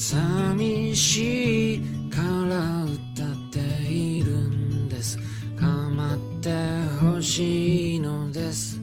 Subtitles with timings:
[0.00, 1.80] 寂しい
[2.10, 3.58] から歌って
[3.90, 5.18] いるんです
[5.58, 6.50] 構って
[7.00, 8.80] ほしいのです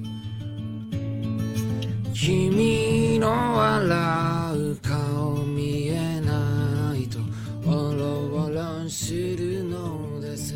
[2.14, 7.20] 君の笑う顔見えないと
[7.68, 10.56] おろおろするのです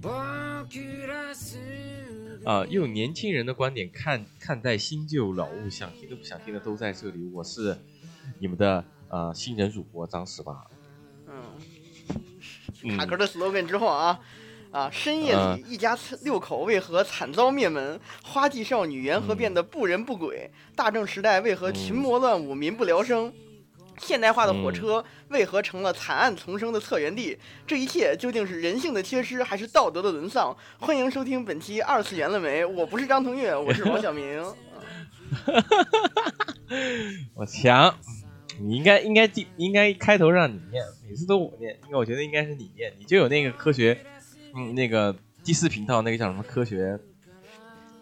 [0.00, 0.10] 僕
[1.06, 1.58] らす
[2.42, 7.28] 啊、用年轻人的观点看看待新旧老物，想听的不想听的都在这里。
[7.34, 7.76] 我是
[8.39, 10.65] 你们的呃新人主播张十八。
[11.27, 11.43] 嗯，
[12.83, 14.19] 嗯卡壳的 slogan 之后啊。
[14.71, 14.89] 啊！
[14.91, 17.97] 深夜啊里，一家六口为何惨遭灭门？
[18.21, 20.51] 花季少女缘何嗯变得不人不鬼？
[20.75, 23.31] 大正时代为何群魔乱舞、民不聊生？
[23.99, 27.39] 现代化的火车嗯为何成了惨案丛生的策源地？
[27.65, 30.53] 这一切究竟是人性的缺失，还是道德的沦丧？
[30.77, 34.43] 欢迎收听本期《二次元了没》，我不是张腾岳，我是王小明。
[37.35, 37.95] 我强，
[38.59, 43.97] 你应该应该第应该开头让你念，每次都我念，因为我觉得应该是你念，你就有那个科学，
[44.55, 46.99] 嗯，那个第四频道那个叫什么科学？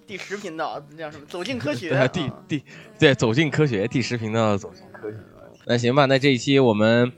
[0.05, 1.25] 第十频道叫什么？
[1.27, 1.87] 走进科学。
[1.89, 2.63] 对啊，第啊第
[2.99, 5.17] 对走进科学第十频道走进科学。
[5.65, 7.11] 那行吧，那这一期我们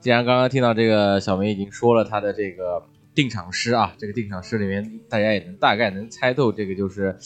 [0.00, 7.18] 既然刚刚听到这个小梅已经说了她的这个定场诗啊，这个定场诗里面大家也能大概能猜透，这个就是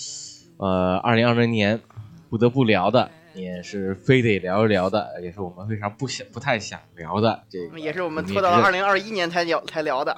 [0.56, 1.78] 呃二零二零年
[2.34, 10.16] 不得不聊的，也是非得聊一聊的，也是我们非常不想不太想聊的这个，也是我们拖到了二零二一年才聊才聊的。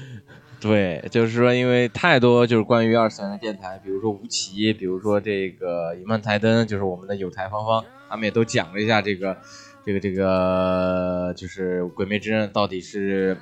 [0.58, 9.36] 对，就是说，因为太多就是关于二次元的电台，比如说吴奇，比如说这个一曼台灯，就是我们的有台芳芳，他们也都讲了一下这个，
[9.84, 13.36] 这个这个，就是《鬼灭之刃》到底是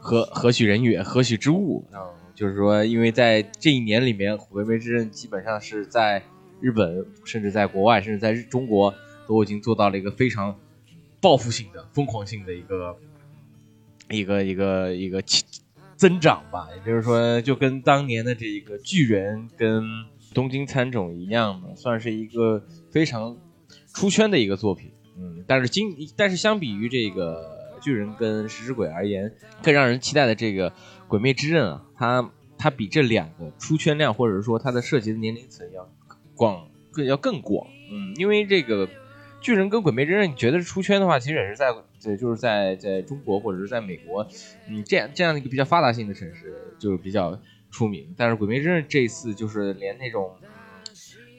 [0.00, 1.86] 何何许人也，何许之物？
[1.92, 2.00] 嗯，
[2.34, 6.24] 就是说，因为在这一年里面，《鬼灭之刃》基本上是在
[6.62, 8.94] 日本，甚至在国外，甚至在日中国，
[9.26, 10.56] 都已经做到了一个非常
[11.20, 12.96] 报复性的、疯狂性的一个
[14.08, 15.22] 一个一个一个
[15.96, 19.84] 增长吧，也就是说，就跟当年的这一个巨人跟
[20.32, 23.36] 东京喰种一样的，算是一个非常
[23.92, 24.90] 出圈的一个作品。
[25.18, 30.70] 嗯，但是今但是相比于这个巨人跟食尸鬼而言，更让人期待的这个
[31.06, 35.88] 《鬼灭之刃》啊，它它比这两个出圈量或者说它的涉及的年龄层要
[36.36, 37.66] 广更要更广。
[37.90, 38.88] 嗯，因为这个
[39.40, 44.26] 巨人跟鬼灭之刃，你觉得是出圈的话，其实也是在对，就是在在中国或者是在美国，
[44.68, 47.38] 嗯，这样这样一个比较发达性的城市就是比较
[47.70, 48.14] 出名。
[48.16, 50.30] 但是鬼灭之刃这一次就是连那种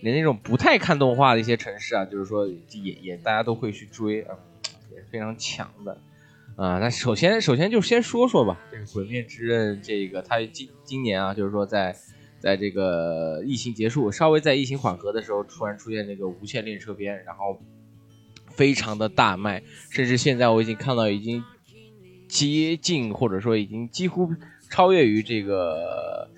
[0.01, 4.37] 连那种不太看动画的一些城市啊，就是说也也大家都会去追啊、
[4.91, 5.97] 也是非常强的。
[6.55, 11.95] 啊、那首先首先就先说说吧，这个《鬼灭之刃》这个它今今年啊，就是说在
[12.43, 17.57] 在这个疫情结束，稍微在疫情缓和的时候，突然出现这个无限列车篇，然后
[18.49, 21.41] 非常的大卖，甚至现在我已经看到已经
[22.27, 24.29] 接近或者说已经几乎
[24.69, 26.29] 超越于这个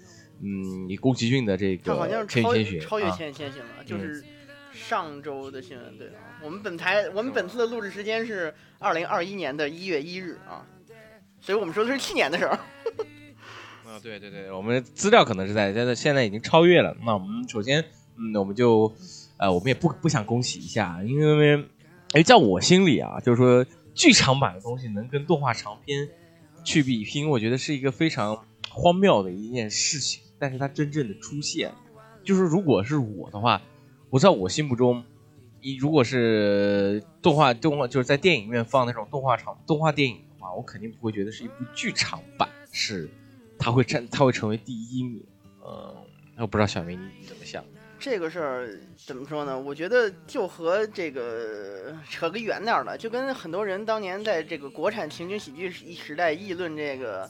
[0.44, 4.24] 嗯宫崎骏的这个千与千寻超越啊千与千寻了，就是
[4.72, 5.98] 上周的新闻。
[5.98, 10.68] 对啊，我们本台我们本次的录制时间是二零二一年的一月一日啊，
[11.42, 12.60] 所以我们说的是去年的事儿。
[13.96, 16.98] 啊，对对对，我们资料可能是在现在现在已经超越了。
[17.06, 17.82] 那我们首先，
[18.18, 18.94] 嗯，我们就，
[19.38, 21.66] 呃，我们也不不想恭喜一下，因为，
[22.12, 26.10] 哎，在我心里啊，就是说剧场版的东西能跟动画长篇
[26.66, 30.22] 去比拼，我觉得是一个非常荒谬的一件事情。
[30.38, 31.72] 但是它真正的出现，
[32.26, 33.62] 就是如果是我的话，
[34.10, 35.06] 我在我心目中，
[35.62, 43.10] 你如果是动画动画就是在电影院放那种动画长动画电影的话，我肯定不会觉得是一部剧场版，是
[43.58, 45.24] 它会占他会成为第一名。
[45.66, 45.96] 嗯，
[46.38, 47.64] 我不知道小明你怎么想？
[47.98, 49.58] 这个事儿怎么说呢？
[49.58, 57.28] 我觉得就和这个扯个远点儿的，就跟很多人当年在这个国产情景喜剧时时代议论这个，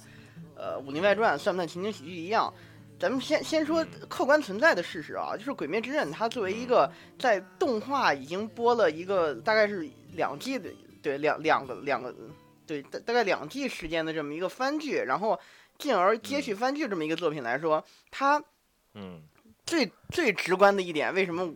[0.55, 2.51] 呃，《武林外传》算不算情景喜剧一样。
[2.99, 10.69] 咱们先先说客观存在的事实啊，就是《鬼灭之刃》它作为一个在动画已经播了一个大概是两季的，
[11.01, 12.13] 对两两个两个
[12.65, 15.39] 对大大概两季时间的这么一个番剧，然后
[15.77, 18.41] 进而接续番剧这么一个作品来说，它
[18.93, 19.21] 嗯。
[19.67, 21.51] 最最直观的一点，为什么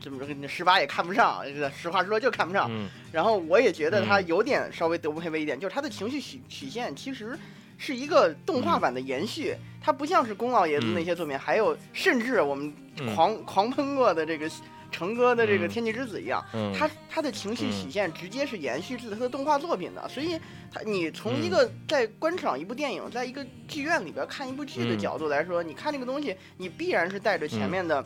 [0.00, 1.42] 怎么说你十八也看不上？
[1.44, 2.68] 这个实话说就看不上。
[2.70, 2.88] 嗯。
[3.10, 4.26] 然后我也觉得他嗯。
[4.28, 7.36] 有点稍微德不配位一点，就是他的情绪曲曲线其实
[7.76, 9.52] 是一个动画版的延续，
[9.82, 13.16] 它不像是宫老爷子那些作品，还有甚至我们嗯。
[13.16, 14.48] 狂、狂喷过的这个
[14.92, 20.38] 成哥的这个嗯《天气之子》一样，嗯，他他的情绪曲线直接是延续自他的动画作品的，所以
[20.72, 21.50] 他你从一嗯。
[21.50, 24.98] 个在观赏一部电影，在一个剧院里边看一部剧的嗯。
[24.98, 28.04] 角度来说，你看这个东西，你必然是带着前面的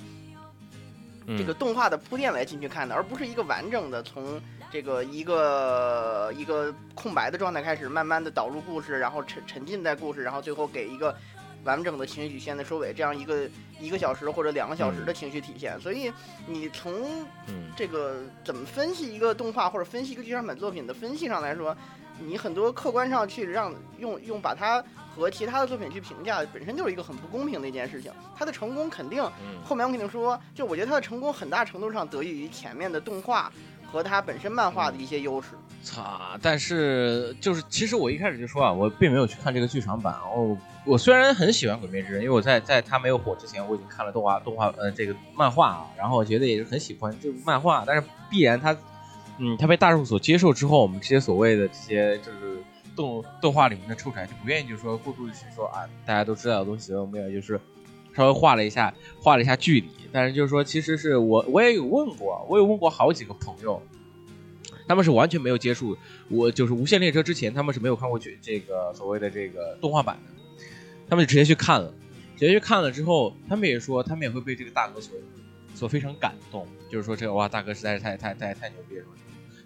[1.26, 1.36] 嗯。
[1.36, 4.40] 这个动画的铺垫来进去看的，而不是一个完整的从
[4.70, 11.14] 这个一个一个空白的状态开始，慢慢的导入故事，然后沉沉浸在故事，然后最后给一个
[11.64, 13.48] 完整的情绪曲线的收尾，这样一个
[13.80, 15.78] 一个小时或者两个小时的情绪体现。
[15.80, 16.10] 所以
[16.46, 16.92] 你从
[17.46, 17.70] 嗯。
[17.76, 21.76] 这个怎么分析一个动画或者分析一个剧场版作品的分析上来说，
[22.20, 24.82] 你很多客观上去让用用把它
[25.14, 28.12] 和其他的作品去评价，本身就是一个很不公平的一件事情。
[28.36, 33.52] 它的成功肯定嗯后面我肯定说，就我觉得它的成功很大程度上得益于前面的动画
[33.90, 35.48] 和它本身漫画的一些优势。
[35.82, 36.38] 操！
[36.40, 40.14] 但是就是，其实我一开始就说啊，我并没有去看这个剧场版。
[40.14, 40.56] 哦，
[40.86, 48.74] 我虽然很喜欢《鬼灭之刃》，因为我在在它没有火之前，我已经看了动画动画呃这个漫画啊，然后我觉得也是很喜欢这个漫画，但是必然它
[49.38, 52.62] 嗯它被大众所接受之后，我们这些所谓的这些就是
[52.94, 57.60] 动动画里面的臭柴就不愿意就是说过度去说啊，大家都知道的东西，我们也就是
[58.14, 63.82] 稍微画了一下画了一下距离，但是就是说其实是我我也有问过，我有问过好几个朋友。
[64.86, 65.96] 他们是完全没有接触，
[66.28, 70.62] 我就是《无限列车》之前，他们是没有看过这这个所谓的这个动画版的，
[71.08, 71.90] 他们就直接去看了，
[72.36, 75.16] 直接去看了之后，他们也说，他们也会被这个大哥所
[75.74, 79.06] 所非常感动，就是说这个哇，大哥实在是太太太太牛逼了，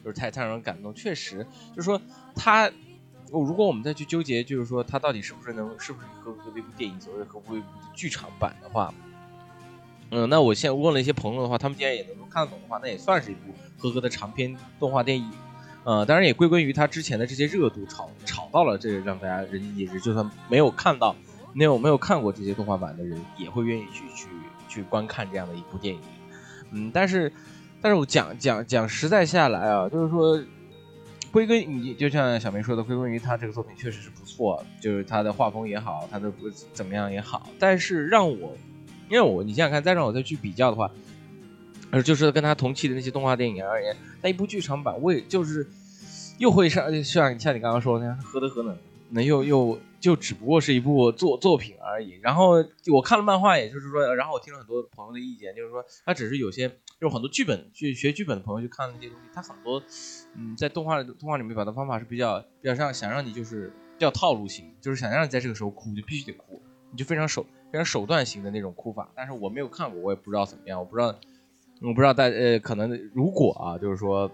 [0.09, 0.95] 就是太太让人感动。
[0.95, 1.47] 确实，
[1.77, 2.01] 就是说
[2.35, 2.71] 他，
[3.31, 7.63] 如果我们再去纠结，就是说他到底是不是能是不是合格的一部电影，所谓合格的
[7.95, 8.95] 剧场版的话，
[10.11, 15.31] 嗯，那我现在问了一些朋友的话，他们既然也能够看得懂的话，那也算是一部合格的长篇动画电影。
[15.85, 21.15] 呃，当然也归功于他之前的这些热度炒炒到了这让大家人尽皆知，就算没有看到、
[21.53, 24.29] 没有没有看过这些动画版的人，也会愿意去去
[24.69, 26.01] 去观看这样的一部电影。
[26.71, 27.33] 嗯，但是
[27.81, 30.43] 但是我讲讲讲实在下来啊，就是说
[31.31, 36.33] 归根你就像小梅说的，归根于他这个作品确实是不错，就是他的画风也好，他的
[36.73, 38.57] 怎么样也好，但是让我
[39.09, 40.91] 因为我你想想看，再让我再去比较的话，
[41.91, 45.67] 呃，就是跟他同期的那些动画电影而言，那一部剧场版，我也就是
[46.39, 48.77] 又会上像像你刚刚说的那样，何德何能？
[49.11, 52.19] 那又又就只不过是一部作作品而已。
[52.23, 59.83] 然后我看了漫画，也就是说，然后我听了很多朋友的意见，就是说他只是有些有很多剧本去学剧本的朋友去看那些东西，他很多
[60.35, 66.61] 嗯在动画动画里面表达方法是比较比较让想让你就是比较套路型，就是想让你在这个时候哭就必须得哭，
[66.91, 69.11] 你就非常手非常手段型的那种哭法。
[69.15, 71.15] 但是我没有看过，我也不知道怎么样，我不知道
[71.83, 74.31] 我不知道大呃可能如果啊就是说。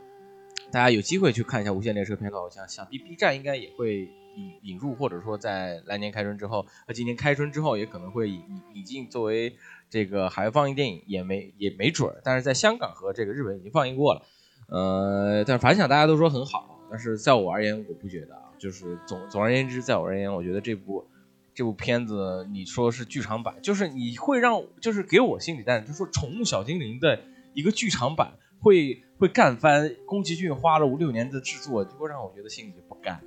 [0.73, 8.43] 大家有机会去看一下《无限列车》片段，我想想必 B 站应该也会引引入，或者说在来年开春之后，和今年开春之后也可能会引
[8.75, 9.57] 引进作为
[9.89, 12.21] 这个海外放映电影，也没也没准儿。
[12.25, 14.23] 但是在香港和这个日本已经放映过了，
[14.69, 18.43] 呃，但反响大家都说很好，但是在我而言，我不觉得啊。
[18.59, 21.07] 就是总总而言之，在我而言，我觉得这部
[21.55, 27.21] 这部片子，你说是剧场版，就是你会让就是给我心理但就是说《宠物小精灵》的
[27.53, 28.35] 一个剧场版。
[28.61, 33.23] 会会干翻宫崎骏花了五六年的制作，就会让我觉得心里就不干。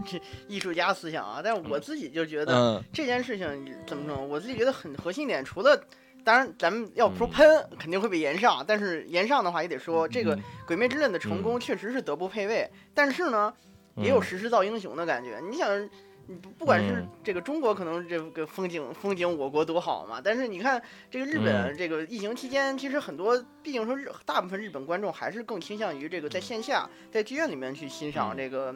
[0.06, 4.24] 这艺术家思想啊，但是我自己就觉得、嗯、这件事情怎么说？
[4.24, 5.80] 我自己觉得很核心点，除了
[6.24, 7.30] 当然咱们要说嗯。
[7.30, 13.52] 喷，肯定会被延上，但是延上的话也得说，这个《嗯鬼灭之刃》的成功确实是德不配位，但是呢，
[13.96, 15.40] 也有时势造英雄的感觉。
[15.50, 15.88] 你想。
[16.30, 17.08] 你不不管是嗯。
[17.24, 20.78] 这个中国可能这个风景风景我国多好嘛，但是你看
[21.10, 21.74] 这个日本嗯。
[21.74, 28.36] 这个疫情期间，其实很多毕竟说日大部分日本观众还是更倾向于这个在线下在剧院里面去欣赏嗯。
[28.36, 28.74] 这个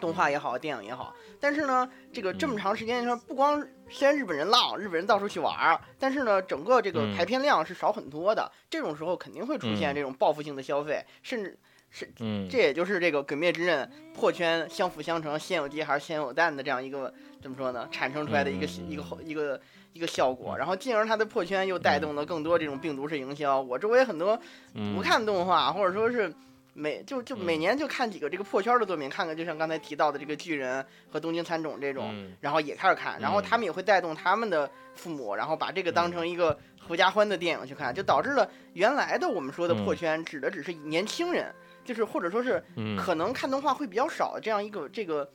[0.00, 1.14] 动画也好，电影也好。
[1.40, 8.50] 但是呢，这个这么长时间，你说不光虽然日本人浪，日本人到处去玩儿，但是呢，整个这个嗯排片量是少很多的。
[8.68, 11.58] 这种时候肯定会出现嗯这种报复性的消费，甚至
[11.90, 17.88] 是嗯，这也就是这个《鬼灭之刃》破圈相辅相成，先有鸡还是先有蛋的这样一个怎么说呢？
[17.90, 19.60] 产生出来的一个、嗯一个一个
[19.94, 23.60] 一个效果，然后进而它的破圈又带动了更多这种病毒式营销。
[23.60, 24.38] 我周围很多
[24.74, 26.32] 嗯不看动画，或者说是
[26.78, 27.44] 每就就嗯。
[27.44, 41.54] 每年就看几个这个破圈的作品，看看就像刚才提到的这个巨人和东京喰种这种，嗯然后也开始看，然后他们也会带动他们的父母，然后把这个当成一个合家欢的电影去看，就导致了原来的我们说的破圈指的只是年轻人。
[41.84, 42.96] 就是或者说是嗯。
[42.98, 45.30] 可能看动画会比较少这样一个这个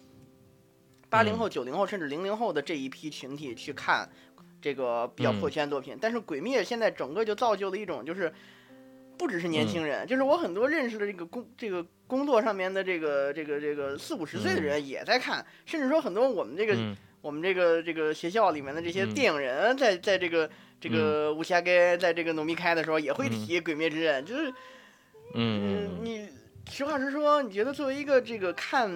[1.09, 4.07] 八零后、九零后甚至零零后的这一批群体去看
[4.61, 8.31] 这个比较破圈作品，但是《鬼灭》现在整个就造就了一种就是
[9.23, 16.93] 不只是年轻人，就是我很多认识的这个工这个工作上面的这个这个这个四五十岁的人也在看，甚至说很多我们这个、嗯。
[17.21, 19.13] 我们这个这个学校里面的这些嗯。
[19.13, 20.49] 电影人在在这个
[20.81, 24.49] 这个武侠街在这个农民开的时候也会提《鬼灭之刃》，就是
[25.35, 25.87] 嗯。
[25.87, 26.27] 嗯你。
[26.71, 28.89] 实话实说，你觉得作为一个这个看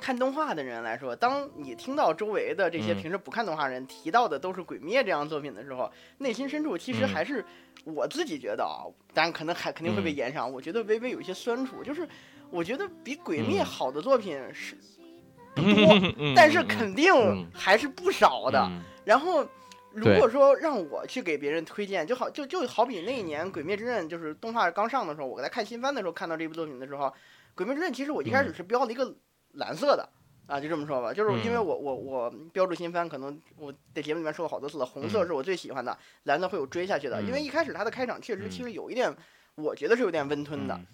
[0.00, 2.96] 看动画的人来说，当你听到周围的这些嗯。
[3.00, 7.08] 平时不看动画人提到的都是《鬼灭》这样作品的时候，内心深处其实嗯。
[7.08, 7.44] 还是
[7.84, 10.16] 我自己觉得啊，当然可能还肯定会被嗯。
[10.16, 12.08] 延上，我觉得微微有一些酸楚，就是
[12.50, 14.74] 我觉得比《鬼灭》嗯好的作品是
[15.54, 17.46] 不多，嗯但是肯定嗯。
[17.52, 18.58] 还是不少的。
[18.70, 18.82] 嗯。
[19.04, 19.46] 然后，
[19.92, 27.06] 如果说让我去给别人推荐，就好就就好比那一年《鬼灭之刃》就是动画刚上的时候，我在看新番的时候看到这部作品的时候，
[27.54, 29.14] 《鬼灭之刃》其实我一开始是标了一个
[29.52, 30.08] 蓝色的。
[30.46, 31.64] 啊，就这么说吧，就是因为嗯。
[31.64, 35.26] 我我我标注新番，可能我在节目里面说过好多次了，红色嗯。
[35.28, 37.44] 是我最喜欢的，蓝色会有追下去的，因为嗯。
[37.44, 38.50] 一开始它的开场确实嗯。
[38.50, 39.14] 其实有一点，
[39.54, 40.86] 我觉得是有点温吞的，嗯。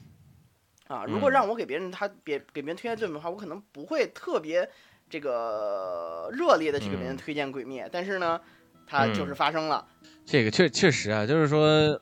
[0.89, 4.69] 啊，如果嗯让我给别人他别给别人推荐作品的话，我可能不会特别
[5.09, 7.17] 这个热烈的去给别人嗯。
[7.17, 8.39] 推荐《鬼灭》，但是呢，
[8.87, 9.89] 它就是嗯发生了。
[10.27, 11.99] 这个确确实啊，就是说，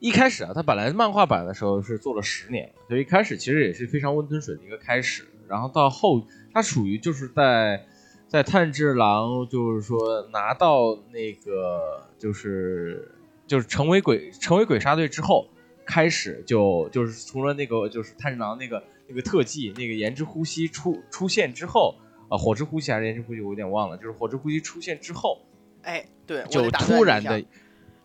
[0.00, 5.24] 一开始啊，它本来漫画版的时候是做了十年，所以一开始其实也是非常温吞水的一个开始。
[5.50, 7.84] 然后到后，他属于就是在
[8.28, 13.12] 在炭治郎就是说拿到那个就是
[13.46, 15.48] 就是成为鬼成为鬼杀队之后，
[15.84, 21.96] 开始就就是除了那个就是炭治郎那个那个特技那个炎之呼吸出出现之后
[22.28, 25.40] 啊、火之呼吸还是炎之呼吸我有点忘了，就是火之呼吸出现之后，
[25.82, 27.38] 哎，对，就突然的。
[27.40, 27.46] 嗯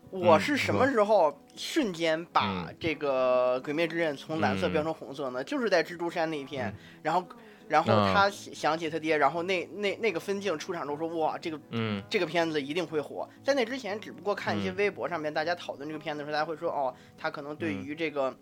[0.08, 2.76] 我是什么时候瞬间把嗯。
[2.78, 4.72] 这个《鬼灭之刃》从蓝色嗯。
[4.72, 5.42] 变成红色呢？
[5.42, 6.72] 就是在蜘蛛山那一片，
[7.02, 7.26] 然后，
[7.68, 8.12] 然后啊。
[8.14, 12.02] 他想想起他爹，然后那那那个分镜出场之后说，哇，这个嗯。
[12.08, 13.28] 这个片子一定会火。
[13.42, 14.76] 在那之前，只不过看一些嗯。
[14.76, 17.84] 微博上面大家讨论这个片子的时候，大家会说，哦，他可能对嗯。
[17.84, 18.36] 于这个、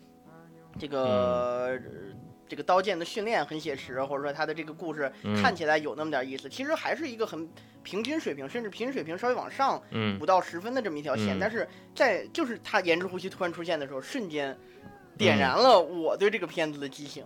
[0.78, 1.78] 这个、呃
[2.48, 6.48] 这个刀剑的训练很写实，或者说他的这个故事嗯看起来有那么点意思。
[6.48, 7.48] 其实还是一个很
[7.82, 11.36] 平均水平，甚至平均水平稍微往上嗯五到十分的这么一条线。
[11.36, 14.56] 嗯但是在就是他颜值呼吸突然出现的时候，瞬间
[15.16, 17.24] 点嗯燃了我对这个片子的激情。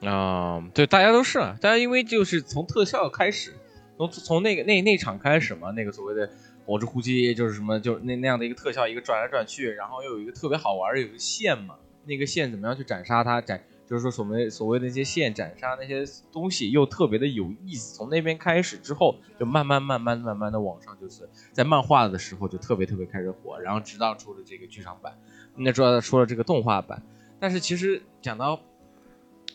[0.00, 3.52] 啊、对，大家都是啊，大家因为就是从特效开始，
[3.96, 6.30] 从从那个那那场开始嘛，那个所谓的
[6.64, 11.74] 火之呼吸就是什么，就是那那样的一个特效，一个转来转去，然后又有一个特别好玩儿，有一个线嘛，
[12.04, 17.96] 那个线怎么样去斩杀它，斩就是说所谓所谓的那些线斩杀那些东西又特别的有意思。
[17.96, 25.18] 从那边开始之后，就慢慢慢慢慢慢的往上，就是在漫画的时候就特别特别开始火，然后直到出了这个剧场版，
[25.56, 27.02] 那主要出了这个动画版。
[27.40, 28.60] 但是其实讲到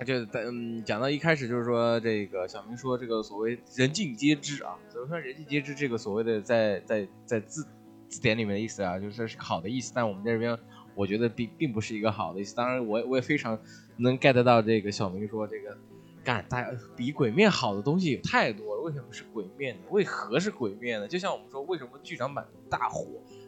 [0.06, 7.68] 就嗯，讲到一开始就是说，这个小明说这个所谓人尽皆知啊，怎么说人尽皆知这个所谓的在在在字
[8.10, 10.58] 字典里面的意思啊，就是是好的意思，但我们这边
[10.96, 12.56] 我觉得并并不是一个好的意思。
[12.56, 13.60] 当然我，也我也非常
[13.98, 15.78] 能 get 到这个小明说这个，
[16.24, 19.82] 干大家比鬼面好的东西有太多了，为什么是鬼面呢？
[19.90, 21.08] 为何是鬼面呢？
[21.08, 23.08] 就像我们说，为什么剧场版大火？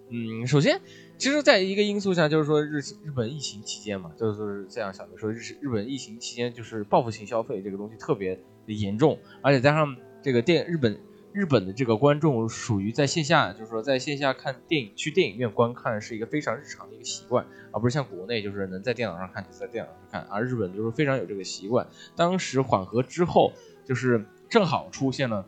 [0.10, 0.80] 嗯，首先，
[1.18, 8.36] 其实，在一个因素下，就是说日日本疫情期间嘛，就是这样小明说，日日本疫情期间就是报复性消费这个东西特别
[8.68, 10.96] 的严重，而且加上这个电日本
[11.36, 21.86] 日本的这个观众属于在线下，就是说在线下看电影去电影院观看是一个非常日常的一个习惯，而不是像国内就是能在电脑上看就在电脑上看，而日本就是非常有这个习惯。
[22.16, 23.52] 当时缓和之后，
[23.84, 25.46] 就是正好出现了，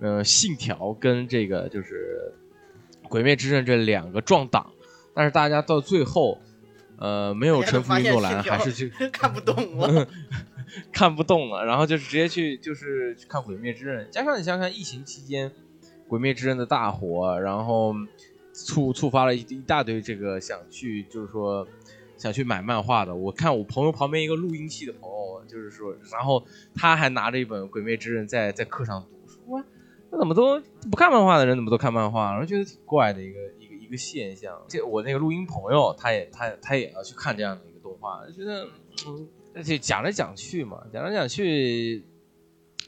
[0.00, 2.34] 呃，信条跟这个就是。
[3.08, 4.70] 鬼灭之刃这两个撞档，
[5.14, 6.38] 但是大家到最后，
[6.98, 10.06] 呃，没有臣服于诺兰，还是去 看不懂了。
[10.92, 14.08] 看不动了，然后就是直接去就是去看鬼灭之刃。
[14.10, 15.50] 加上你想想，疫情期间
[16.06, 17.94] 鬼灭之刃的大火，然后
[18.52, 21.66] 触触发了一一大堆这个想去就是说
[22.16, 23.14] 想去买漫画的。
[23.14, 26.44] 我看我朋友旁边一个录音系的朋友，就是说，然后
[26.74, 29.64] 他还拿着一本鬼灭之刃在在课上读，说
[30.10, 30.60] 那怎么都
[30.90, 34.58] 不看漫画的人怎么都看漫画，然后觉得挺怪的一个一个一个现象。
[34.66, 38.66] 这我那个录音朋友，他也他他也要去看这样的一个动画，觉得
[39.06, 42.04] 嗯，而且讲来讲去嘛，讲来讲去，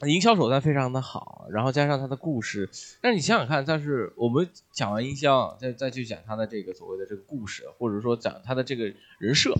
[0.07, 2.69] 营销手段非常的好，然后加上他的故事，
[3.01, 8.85] 但是你想想看，但是我们讲完营销，再再去讲他的这个所谓的这个故事，或者说讲他的这个
[9.19, 9.53] 人设，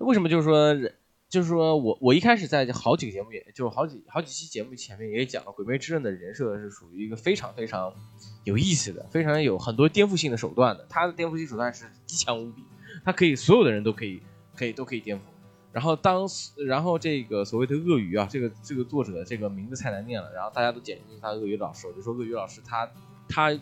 [0.00, 0.94] 为什么就是说人？
[1.30, 7.94] 就是说我我一开始在好几个节目也，就好几好几期节目前面也讲了，《鬼魅之刃》的人设是属于一个非常非常
[8.42, 10.84] 有意思的，非常有很多颠覆性的手段的。
[10.90, 12.64] 他的颠覆性手段是极强无比，
[13.04, 14.20] 他可以所有的人都可以
[14.56, 15.20] 可以都可以颠覆。
[15.72, 16.26] 然后当
[16.66, 22.90] 然后这个所谓的鳄鱼啊，这个这个作者这个名字太难念了，然后大家都简称他鳄鱼老师，我就说鳄鱼老师他
[23.28, 23.56] 他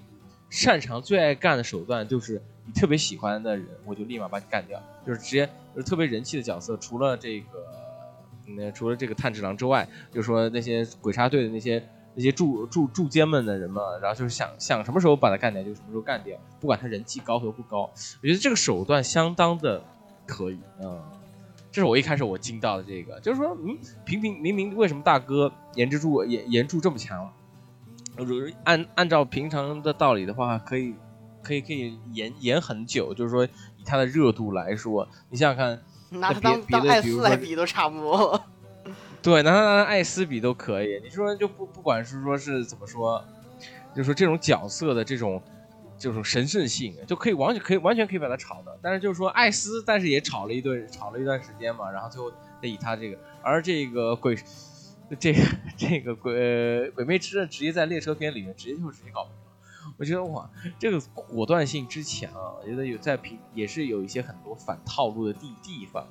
[0.48, 7.46] 擅长最爱干的手段就是你特别喜欢的人，我就立马把你干掉，就是直接就是特别人气的角色，除了这个
[8.46, 17.90] 嗯除了这个炭治郎之外，就说那些鬼杀队的那些那些驻驻驻监们的人嘛，然后就是想想什么时候把他干掉就什么时候干掉，不管他人气高和不高，
[18.22, 19.84] 我觉得这个手段相当的
[20.26, 20.58] 可以。
[20.82, 21.02] 嗯
[21.78, 27.32] 这是我一开始我惊到的这个，就是说，嗯，平平明明为什么大哥颜值柱颜颜柱这么强？
[28.16, 30.92] 如按按照平常的道理的话，可以
[31.40, 35.80] 可以可以延延很久，就是说以他的热度来说，你想想看，
[36.18, 38.42] 拿他别当当艾别的比如说斯来比都差不多。
[39.22, 41.00] 对，拿他当艾斯比都可以。
[41.04, 43.24] 你说就不不管是说是怎么说，
[43.94, 45.40] 就是说这种角色的这种
[45.98, 48.78] 这种神圣性，就可以完全可以完全可以把它炒的。
[48.80, 52.30] 但是就是说艾斯，但是也炒了一顿，炒了一段时间嘛，然后最后
[52.62, 54.36] 再以他这个，而这个鬼。
[55.18, 55.40] 这个
[55.74, 66.06] 这个鬼鬼魅之刃直接在列车篇里面直接就直接搞定了，我觉得哇，这个果断性之强啊，我觉得有在平也是有一些很多反套路的地地方。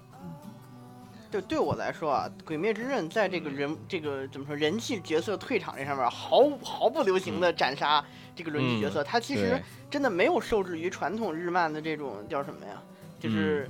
[1.38, 8.04] 就对我来说啊，《鬼灭之刃》在这个人这个怎么说人气角色退场这上面毫毫不留情的斩杀
[8.36, 12.82] 这个人气角色，他其实真的没有受制于传统日漫的这种叫什么呀？
[13.20, 13.70] 就是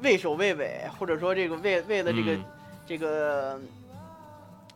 [0.00, 2.44] 畏首畏尾，或者说这个为为了这个、嗯
[2.86, 3.60] 这个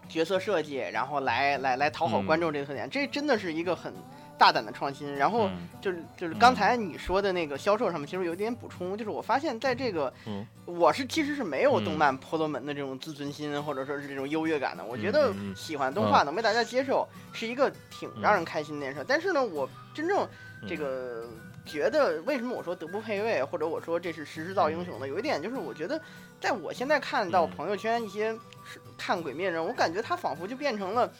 [0.09, 3.95] 角色设计，然后来来来讨好嗯观众这个特点，这真的是一个很
[4.41, 5.15] 大胆的创新。
[5.15, 14.83] 然后嗯就是就是刚才你说的那个销售上面，其实有一点补充，就是我发现在这个，嗯我是其实是没有嗯动漫婆罗门的这种自尊心，或者说是这种优越感的。
[14.83, 19.05] 我觉得喜欢动画能被大家接受，是一个挺让人开心的事儿。
[19.07, 20.27] 但是呢，我真正
[20.67, 21.29] 这个
[21.67, 25.07] 觉得，为什么我说德不配位，或者我说这是时势造英雄呢？
[25.07, 26.01] 有一点就是，我觉得
[26.41, 28.33] 在我现在看到嗯朋友圈一些
[28.65, 31.13] 是看鬼灭人，我感觉他仿佛就变成了。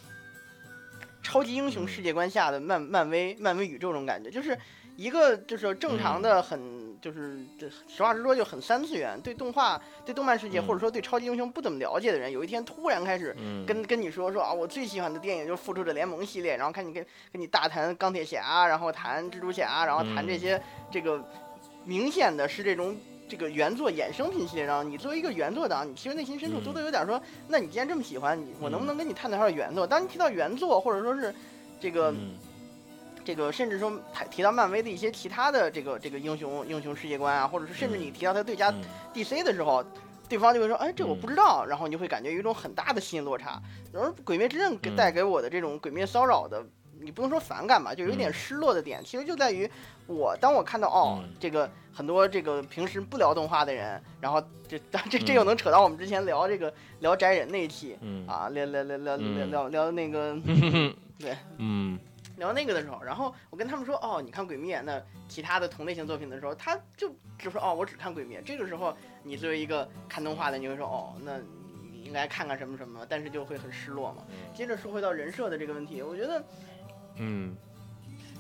[1.31, 4.59] 超级英雄世界观下的漫漫威漫威宇宙这种感觉，就是
[4.97, 13.65] 一个就是正常的很就是这实话实说就很三次元，对动画对动漫世界嗯或者说对超级英雄不怎么了解的人，有一天突然开始嗯。
[13.65, 20.39] 跟跟你说说啊，我最喜欢的电影就是复仇者联盟系列，然后看你跟跟你大谈钢铁侠，然后谈蜘蛛侠，然后谈这嗯。
[20.41, 20.61] 些
[20.91, 21.25] 这个
[21.85, 22.97] 明显的是这种。
[23.31, 29.87] 这个原作衍生品系列上，你作为一个原作党，你其实内心深处嗯多多有点说，那你既然这么喜欢，你我能不能跟你探讨一下原作？
[29.87, 31.33] 当你提到原作，或者说是
[31.79, 32.37] 这个嗯。
[33.23, 38.83] 这个，甚至说提提到漫威的一些其他的这个这个英雄英雄世界观啊，或者是甚至你提到他对家嗯。
[39.15, 39.85] DC 的时候，
[40.29, 41.21] 对方就会说，哎，这我嗯。
[41.21, 43.61] 不知道，然后你就会感觉有一种很大的心理落差。
[43.93, 44.97] 而《鬼灭之刃》给嗯。
[44.97, 46.65] 带给我的这种鬼灭骚扰的，
[47.01, 49.69] 你不能说反感吧，就有一点嗯失落的点，其实就在于
[50.07, 54.79] 我当我看到哦嗯，这个很多这个平时不聊动画的人，然后这
[55.11, 60.37] 这这嗯又能扯到我们之前聊这个聊宅人那一期嗯啊，聊聊聊聊聊嗯聊聊那个。
[61.19, 61.99] 对 嗯
[62.37, 68.41] 聊那个的时候，然后我跟他们说，哦，你看《鬼灭》，那其他的同类型作品的时候，他就只说，哦，我只看《鬼灭》。
[68.43, 71.37] 这个时候，你作为一个看动画的，你会说，哦，那
[71.93, 74.23] 你应该看看什么什么，但是就会很失落嘛。
[74.55, 76.43] 接着说回到人设的这个问题，我觉得
[77.21, 77.55] 嗯。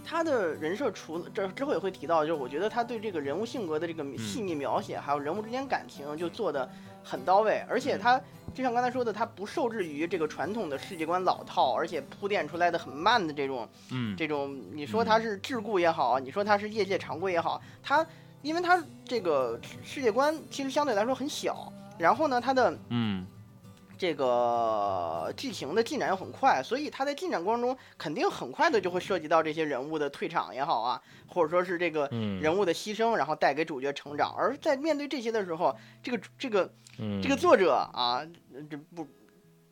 [0.02, 6.68] 他的人设除了这之后也会提到，就是我觉得他对这个人物性格的这个细腻描写，还有人物之间感情就做的
[7.04, 8.20] 很到位，而且他
[8.52, 14.16] 就像刚才说的，他不受制于这个传统的世界观老套，而且铺垫出来的很慢的这种嗯。
[14.16, 18.04] 这种你说他是桎梏也好，你说他是业界常规也好，他
[18.42, 23.24] 因为他这个世界观其实相对来说很小，然后呢，他的嗯
[24.00, 34.34] 这个剧情的进展又很快，所以它在进展过程中肯定很快的就会涉及到这些人物的退场也好啊，或者说是这个嗯人物的牺牲，然后带给主角成长。
[34.34, 38.26] 而在面对这些的时候，这个这个嗯这个作者啊，
[38.70, 39.06] 这不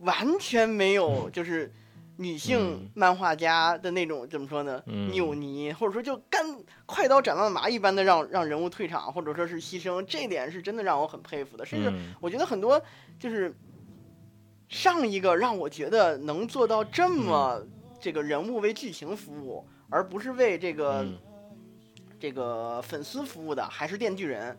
[0.01, 1.73] 完全没有就是
[2.19, 4.83] 女性嗯漫画家的那种怎么说呢？
[4.89, 6.45] 嗯扭捏，或者说就干
[6.85, 11.65] 快刀斩乱麻一般的让让人物退场，或者说是牺牲，这点是真的让我很佩服的。
[11.65, 12.79] 甚至嗯我觉得很多
[13.19, 13.57] 就是
[14.69, 17.67] 上一个让我觉得能做到这么
[18.01, 21.19] 这个人物为剧情服务，而不是为这个、嗯
[22.21, 24.59] 这个粉丝服务的，还是电锯人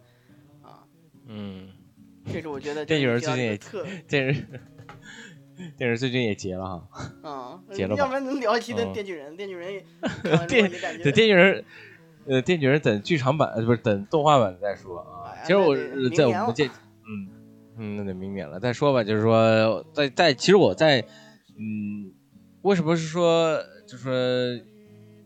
[0.62, 0.80] 啊。
[1.28, 1.68] 嗯，
[2.32, 4.46] 这是我觉得 电锯人最近也特电视
[5.78, 9.84] 电视最近也结了哈，嗯， 结了要不然能聊一期的嗯电锯人，电锯人
[10.48, 10.72] 电
[11.04, 11.66] 对电锯人，
[12.28, 15.36] 呃，电锯人等剧场版呃不是等动画版再说啊。
[15.36, 15.76] 哎其实我
[16.16, 16.70] 在我们这，
[17.80, 19.04] 嗯，那得明年了再说吧。
[19.04, 21.02] 就是说，在在其实我在
[21.58, 22.12] 嗯，
[22.62, 24.14] 为什么是说就是说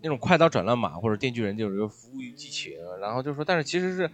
[0.01, 4.09] 那种快刀斩乱麻或者电锯人就是一个服务于剧情，然后就是说，但是其实是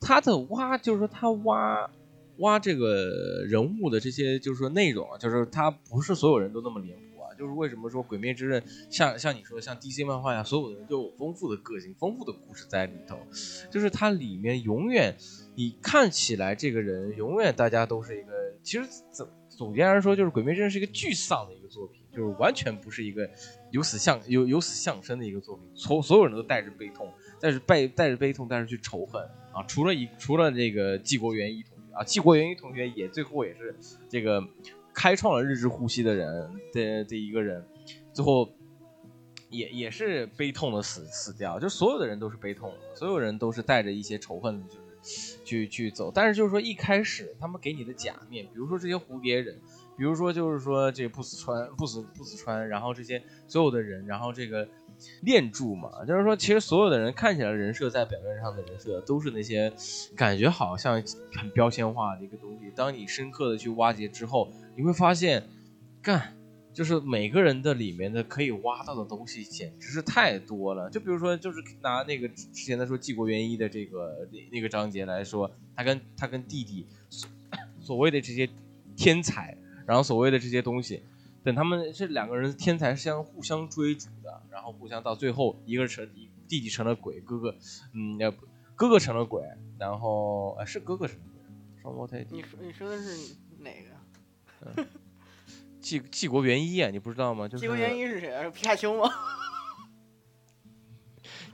[0.00, 1.90] 他的挖，就是说他挖。
[2.38, 7.09] 挖这个人物的这些，就是说内容，就是他不是所有人都那么脸谱。
[7.40, 13.18] 就是为什么说《鬼灭之刃》像像你说像 DC 漫画呀，所有的人都有丰富的个性、丰富的故事在里头，
[13.70, 15.16] 就是它里面永远
[15.54, 23.26] 你看起来这个人永远大家都是一个，其实总总结来说，就是《鬼灭之刃》是一个巨丧的一个作品，就是完全不是一个
[23.70, 29.62] 有死相有有死相生的一个作品，所所有人都带着悲痛，带着背带着悲痛，但是去仇恨啊。
[29.66, 32.04] 除了一除了这个纪国元一同学啊。
[32.04, 33.74] 纪国元一同学也最后也是
[34.08, 34.46] 这个
[35.00, 37.64] 开创了日之呼吸的人的这一个人，
[38.12, 38.52] 最后
[39.48, 41.58] 也也是悲痛的死死掉。
[41.58, 46.12] 就所有的人都是悲痛的，所有人都是带着一些仇恨，就是去去走。
[46.14, 49.56] 但是就是说一开始他们给你的假面，比如说这些蝴蝶人。
[49.96, 54.66] 比如说，就是说这不死川、不死不死川，然后这些所有的人，然后这个
[55.22, 59.72] 炼柱嘛，就是说，其实所有的人看起来人设在表面上的人设都是那些
[60.16, 62.70] 感觉好像很标签化的一个东西。
[62.74, 65.42] 当你深刻的去挖掘之后，你会发现，
[66.02, 66.36] 干，
[66.72, 70.88] 就是每个人的里面的可以挖到的东西简直是太多了。
[70.90, 77.28] 就比如说，就是拿那个之前的说纪国元一的这个那个章节来说，他跟他跟弟弟所
[77.80, 78.48] 所谓的这些
[78.96, 79.56] 天才。
[79.86, 81.02] 然后所谓的这些东西，
[81.50, 86.08] 等他们这两个人天才是相互相追逐的，然后互相到最后，一个成
[86.46, 87.52] 弟弟成了鬼，哥哥，
[87.92, 89.42] 嗯，要不哥哥成了鬼，
[89.76, 91.42] 然后呃是哥哥成了鬼，
[91.82, 92.24] 双胞胎。
[92.30, 94.86] 你说你说的是哪个？
[95.82, 97.48] 纪纪国元一啊，你不知道吗？
[97.48, 98.44] 就是纪国元一是谁啊？
[98.44, 99.10] 是皮卡丘吗？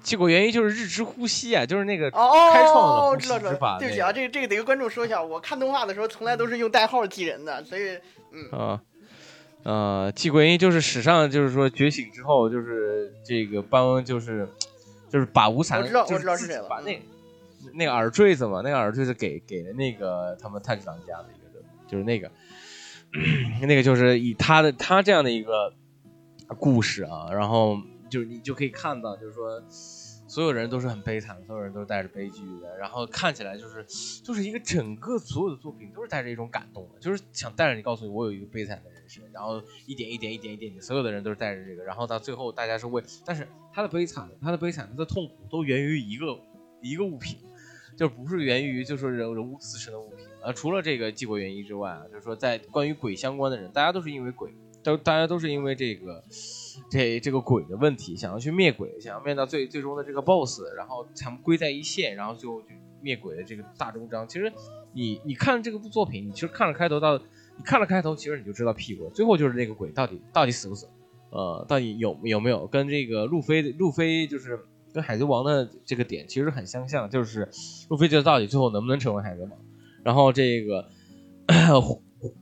[0.03, 3.55] 纪国元一就是日之呼吸啊，就是那个哦，开创的呼知道知道。
[3.55, 3.79] 法。
[3.79, 7.99] 对不起啊，这个这个得跟观众说一下，我看动画的时候从来都是用代号记人的，所以
[8.31, 8.83] 嗯啊
[9.67, 14.49] 呃，季国英就是史上就是说觉醒之后就是这个帮就是
[15.11, 17.03] 就是把无惨，我知道我知道是谁了，把那
[17.75, 22.31] 那个耳坠子嘛，那个耳坠子给给了那个他们太子郎家的一个，就是那个
[23.67, 25.75] 那个就是以他的他这样的一个
[26.61, 27.77] 故事啊，然后
[28.09, 29.61] 就是你就可以看到就是说。
[30.29, 33.85] 所有人都是很悲惨，所有人都是带着悲剧的，然后看起来就是，
[34.23, 46.27] 就是一个整个所有的作品都是带着一种感动的，就是想带着你告诉你我有一个悲惨的人生，然后一点一点一点一点，所有的人都是带着这个，然后到最后大家是为，但是他的悲惨，他的悲惨，他的痛苦都源于一个
[46.83, 47.39] 一个物品，
[47.97, 54.53] 就不是源于就是人人物自身的物品，呃，除了这个纪国原因之外啊，就是说在关于鬼相关的人，大家都是因为鬼。
[54.83, 56.23] 都大家都是因为这个，
[56.89, 62.69] 这这个鬼的问题，想要去灭鬼，想要灭到最最终的这个 boss，然后他们归在一线，然后最后就
[63.01, 64.27] 灭鬼的这个大终章。
[64.29, 64.53] 其实
[64.93, 70.89] 你你看这个部作品，你其实看了开头到你看了开头，其实你就知道屁股，最后就是那个鬼到底到底死不死，
[71.31, 74.59] 呃，到底有有没有跟这个路飞路飞就是
[74.93, 77.49] 跟海贼王的这个点其实很相像，就是
[77.89, 79.53] 路飞就到底最后能不能成为海贼王，
[80.03, 80.91] 然后这个。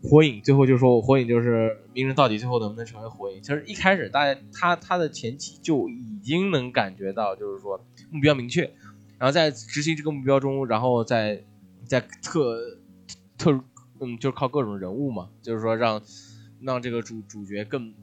[0.03, 3.43] 火影最后就说我，火影就是鸣人到底最后能不能成为火影？
[3.43, 8.63] 其实一开始大家他他的前期就已经能感觉到，就是说目标明确，
[9.19, 11.45] 然后在执行这个目标中，然后在
[11.87, 12.79] 在特
[13.39, 13.53] 特
[14.01, 16.03] 嗯，就是靠各种人物嘛，就是说让
[16.61, 17.95] 让这个主主角更。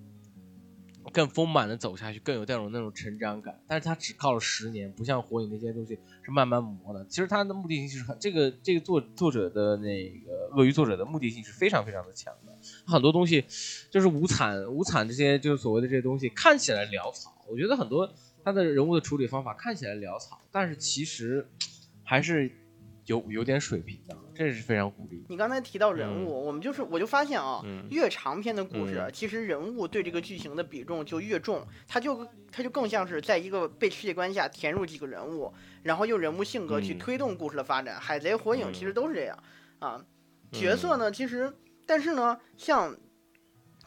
[1.11, 3.61] 更丰满的走下去，更有那种那种成长感。
[3.67, 7.05] 但是他只靠了十年，不像火影那些东西是慢慢磨的。
[7.05, 12.57] 其实他的目的性是很这个这个作作者的那个鳄鱼作者的目的性是非常非常的强的。
[12.85, 13.45] 很多东西
[13.89, 18.11] 就是无惨无惨这些就是所谓的这些东西看起来潦草，我觉得很多
[18.43, 21.47] 他的人物的处理方法看起来潦草，但是其实
[22.03, 22.51] 还是。
[23.07, 25.23] 有有点水平的，这是非常鼓励。
[25.29, 37.99] 你刚才提到人物，我们就是我就发现啊，越长篇的故事，其实人物对这个剧情的比重就越重，它就它就更像是在一个被世界观下填入几个人物，然后用人物性格去推动故事的发展。
[37.99, 39.37] 海贼、火影其实都是这样
[39.79, 40.03] 啊。
[40.51, 41.53] 角色呢，其实
[41.85, 42.97] 但是呢，像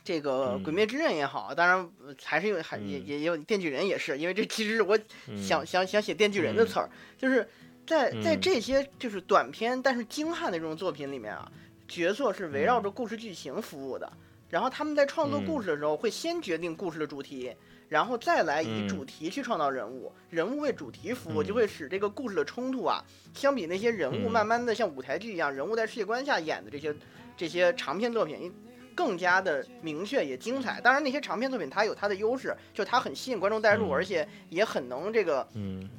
[0.02, 1.90] 这个鬼灭之刃也好，当然
[2.22, 4.98] 还是有还也也有电锯人也是，因为这其实是我
[5.36, 7.48] 想想想写电锯人的词儿，就是。
[7.86, 11.50] 在在这些就是短篇但是精悍的这种作品里面啊，
[11.86, 14.10] 角色是围绕着故事剧情服务的。
[14.50, 17.52] 然后他们在创作故事的时候，会先决定故事的主题，
[17.88, 23.02] 然后再来以主题去创造人物，人物为主题服务，就会使这个故事的冲突啊，
[23.34, 26.94] 相比那些人物慢慢的像舞台剧一样，人物在世界观下演的这些
[27.36, 28.54] 这些长篇作品，
[28.94, 30.80] 更加的明确也精彩。
[30.80, 35.90] 当然，那些长篇作品它有它的优势，就它很吸引观众代入，而且也很能这个嗯。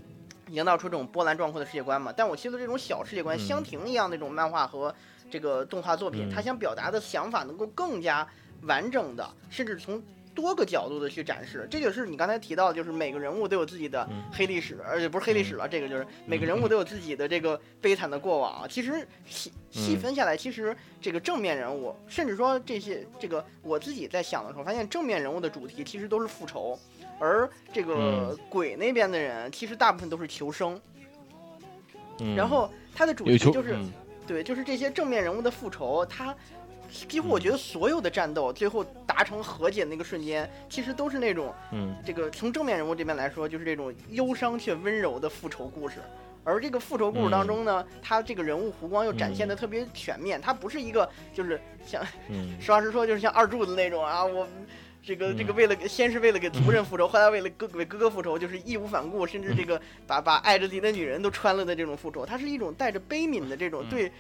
[0.50, 2.14] 营造出这种波澜壮阔的世界观嘛？
[2.16, 4.94] 但我记得这种小世界观，香亭一样那种漫画和
[5.30, 8.28] 这个动画作品，它想表达的想法能够更加
[8.64, 10.02] 完整的，甚至从
[10.36, 11.66] 多个角度的去展示。
[11.72, 18.68] 这就是你刚才提到，就是每个人物都有自己的黑历史，而且不是黑历史了，这个就是每个人物都有自己的这个悲惨的过往。
[18.70, 26.78] 其实细细分下来，其实这个正面人物，甚至说这些这个我自己在想的时候，发现正面人物的主题其实都是复仇。
[27.20, 30.80] 而这个鬼那边的人，其实大部分都是求生。
[32.36, 33.78] 然后他的主题就是，
[34.26, 36.06] 对，就是这些正面人物的复仇。
[36.06, 36.34] 他
[36.90, 45.96] 几乎我觉得所有的战斗最后达成和解那个瞬间，其实都是那种，嗯，这个从正面人物这边来说，就是这种忧伤却温柔的复仇故事。
[46.46, 54.48] 而这个复仇故事当中呢，他这个人物弧光又展现的特别全面，他不是一个就是像嗯实话实说，就是像二柱子那种啊，我
[55.06, 55.56] 这个这个嗯。
[55.56, 63.90] 为了先是为了给族人复仇，后来为了哥为哥哥复仇，就是义无反顾，甚至这个把把爱着自己的女人都穿了的这种复仇，它是一种带着悲悯的这种嗯。
[63.90, 64.12] 对。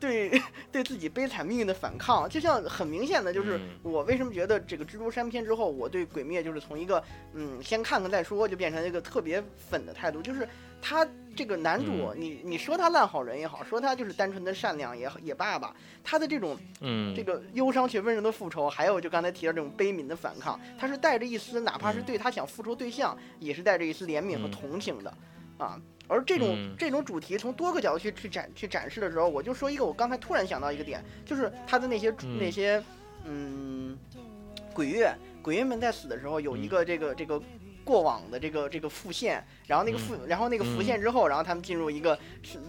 [0.00, 0.32] 对
[0.72, 3.68] 对自己悲惨命运的反抗，就像很明显的，就是嗯。
[3.84, 7.00] 我为什么觉得这个蜘蛛山篇之后，我对鬼灭就是从一个
[7.34, 10.48] 嗯先看看再说，就变成一个特别粉的态度，就是
[10.82, 12.20] 他这个男主，嗯。
[12.20, 17.14] 你你说他烂好人也好，说他就是单纯的善良也也罢吧，他的这种嗯。
[17.14, 24.50] 这个忧伤却温柔的复仇，还有就刚才提到这种悲悯的反抗，他是带着一丝，哪怕是嗯对他想复仇对象，也是带着一丝怜悯和嗯。
[24.50, 25.14] 同情的，
[25.56, 25.80] 啊。
[26.08, 26.74] 而这种、嗯。
[26.76, 32.38] 这种主题从多个角度去去展去展示的时候，我就说一个我刚才突然想到一个点，就是他的那些、嗯。
[32.38, 32.82] 那些
[33.24, 33.96] 嗯
[34.74, 36.68] 鬼月鬼月们在死的时候有一嗯。
[36.68, 37.40] 个这个这个
[37.84, 42.18] 过往的这个这个复现，然后那个复、然后那个复现之后，然后他们进入一个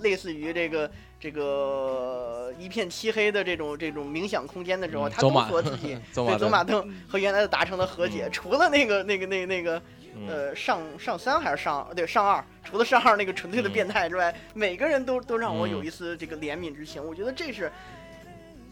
[0.02, 8.32] 类似于这个这个一片漆黑的这种这种冥想空间的时候，他都嗯走马说自己对 走马灯灯和原来的达成了和解，嗯。
[8.32, 9.82] 除了那个那个那那个
[10.16, 10.28] 嗯。
[10.28, 13.74] 呃上上三还是上对上二，除了上二那个纯粹的嗯。
[13.74, 15.72] 变态之外，每个人都都让我嗯。
[15.72, 17.04] 有一丝这个怜悯之情。
[17.04, 17.72] 我觉得这是，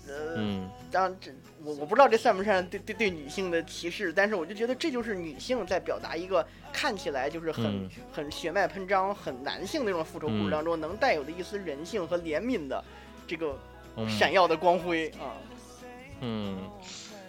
[0.08, 0.70] 呃，嗯。
[0.92, 1.32] 当然这
[1.64, 7.90] 我我不知道这算不算对对对女性的歧视，但是我就觉得这就是女性在表达一个看起来就是很、嗯。
[8.12, 10.52] 很血脉喷张、很男性那种复仇故事嗯。
[10.52, 12.84] 当中能带有的一丝人性和怜悯的
[13.28, 13.58] 这个
[13.96, 14.10] 嗯。
[14.10, 15.38] 闪耀的光辉啊。
[16.22, 16.58] 嗯，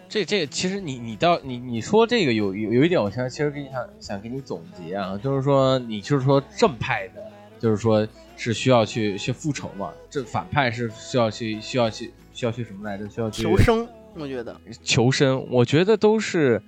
[0.08, 7.24] 这这其实你你到你你说这个有有有一点，我想其实给你想想给你总结啊，就是说你就是说正派的，
[7.58, 13.08] 就是说是需要去去复仇嘛，这反派是需要去需要去需要去什么来着？
[13.08, 16.62] 需要去求生，我觉得求生，我觉得都是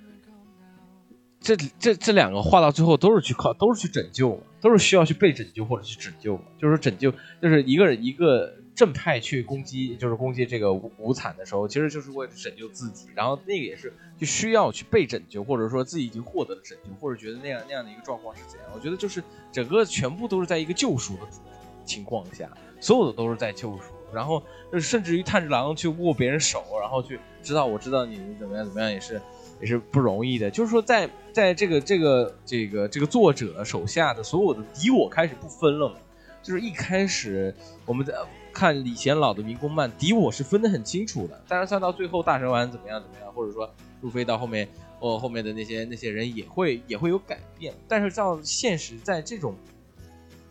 [1.39, 6.39] 这这这两个画到最后都是去靠，都是去拯救，都是需要去被拯救或者去拯救。
[6.59, 18.69] 就是拯救，就是一个人一个正派去攻击，就是攻击这个无无惨的时候，其实就是为了拯救自己，然后那个也是就需要去被拯救，或者说自己已经获得了拯救，或者觉得那样那样的一个状况是怎样。
[18.73, 21.21] 我觉得就是整个全部都是在一个救赎的
[21.85, 23.94] 情况下，所有的都是在救赎。
[24.15, 24.41] 然后
[24.81, 29.21] 甚至于炭治郎去握别人手，然后去知道我知道你怎么样怎么样也是
[29.59, 30.49] 也是不容易的。
[30.49, 35.95] 就是说在在这个这个这个这个作者手下的所有的敌我开始不分了嘛，
[36.41, 37.53] 就是一开始
[37.85, 38.13] 我们在
[38.53, 41.43] 看李贤老的民工漫，敌我是分得很清楚的。
[41.47, 43.69] 但是算到最后大蛇丸怎么样怎么样，或者说
[44.01, 44.65] 路飞到后面
[45.01, 47.73] 哦后面的那些那些人也会也会有改变。
[47.87, 49.55] 但是到现实在这种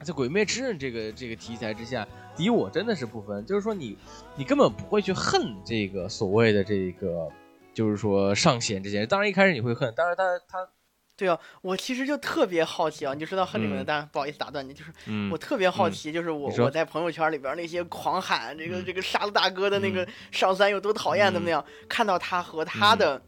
[0.04, 3.96] 在《鬼灭之刃》这个这个题材之下，敌我真的是不分，就是说你
[4.36, 7.28] 你根本不会去恨这个所谓的这个，
[7.72, 9.08] 就是说上弦这些人。
[9.08, 10.68] 当然一开始你会恨，但是他他
[11.16, 13.84] 对啊，我其实就特别好奇啊，你就说到恨这个，嗯。
[13.84, 23.22] 当然不好意思打断你，就是嗯我特别好奇，就是我我在朋友圈里边那些狂喊这个嗯这个杀了大哥的那个嗯上三有多讨厌嗯怎么样，看到他和他的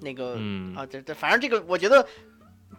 [0.00, 0.74] 那个嗯。
[0.74, 2.06] 啊，这这反正这个我觉得。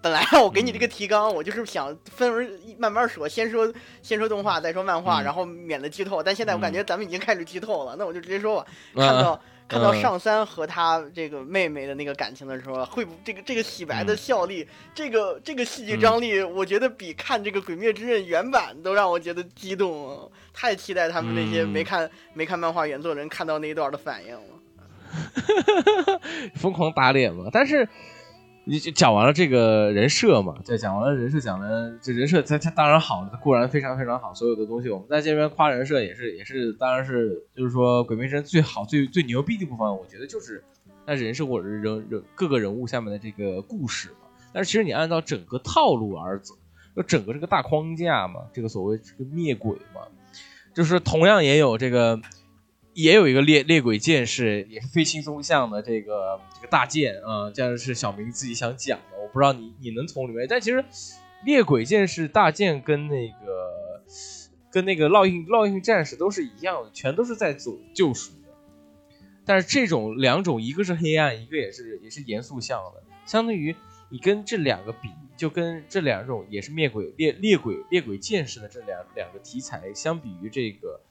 [0.04, 6.22] 本来啊我给你这个嗯提纲，我就是想分为慢慢说，先说先说动画，再说漫画，嗯然后免得剧透。
[6.22, 8.68] 但现在我感觉咱们已经开始剧透了，那我就直接说吧。
[8.96, 20.28] 啊看到看到嗯上三和他这个妹妹的那个感情的时候，会不这个这个洗白的嗯效力，这个这个戏剧张力，我觉得比看这个《鬼灭之刃》原版都让我觉得激动啊！
[20.54, 24.42] 太期待他们那些嗯没看、没看漫画原作人看到那一段的反应了。
[26.56, 27.46] 疯狂打脸嘛。
[27.52, 27.88] 但是
[28.65, 40.63] 你就讲完了这个人设嘛，对，讲完了人设，讲的这人设，它它当然好，固然非常非常好，所有的东西我们在这边夸人设也是也是，当然是就是说《鬼灭之刃》最好最最牛逼的部分，我觉得就是
[41.06, 44.28] 那人设或者是人人各个人物下面的这个故事嘛。
[44.54, 46.56] 但是其实你按照整个套路而走，
[46.95, 50.02] 就整个这个大框架嘛，这个所谓这个灭鬼嘛，
[50.73, 52.17] 就是同样也有这个。
[52.93, 60.86] 也有一个猎猎鬼剑士，也是非轻松向的这个这个大剑啊、这样是小明自己想讲的，我不知道你你能从里面，但其实
[61.43, 64.03] 猎鬼剑士大剑跟那个
[64.71, 68.53] 跟那个烙印烙印战士都是一样的，全都是在走救赎的。
[69.43, 73.75] 但是这种两种，一个是黑暗，一个也是也是严肃向的，相当于
[74.10, 81.01] 你跟这两个比，就跟这两种也是灭鬼猎猎鬼猎鬼剑士的这两两个题材相比于这个。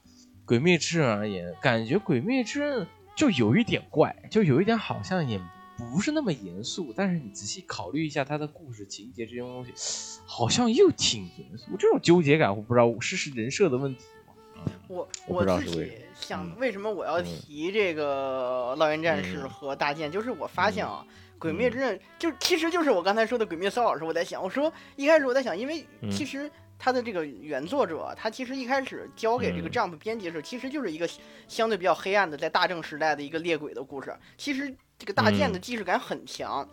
[0.45, 5.41] 鬼灭之刃而言，感觉鬼灭之刃就有一点怪，就有一点好像也
[5.77, 6.93] 不是那么严肃。
[6.97, 11.77] 但是你仔细考虑一下它的故事情节这些东西，好像又挺严肃。
[11.79, 14.73] 这种纠结感，我不知道是是人设的问题吗？
[14.89, 21.05] 我我不知道自己是为什么想嗯为什么我要嗯提这个《烙印战士》嗯和大剑，就是我发现啊，
[21.39, 26.51] 鬼灭之刃》就其实就是我刚才说的《鬼灭》骚扰时，我在想，我说一开始我在想，因为嗯其实
[26.85, 31.09] 他的这个原作者，他其实一开始交给这个嗯 Jump 编辑的时候，其实就是一个
[31.47, 34.13] 相对比较黑暗的，在大正时代的一个猎鬼的故事。
[34.37, 36.69] 其实这个大剑的嗯既视感很强。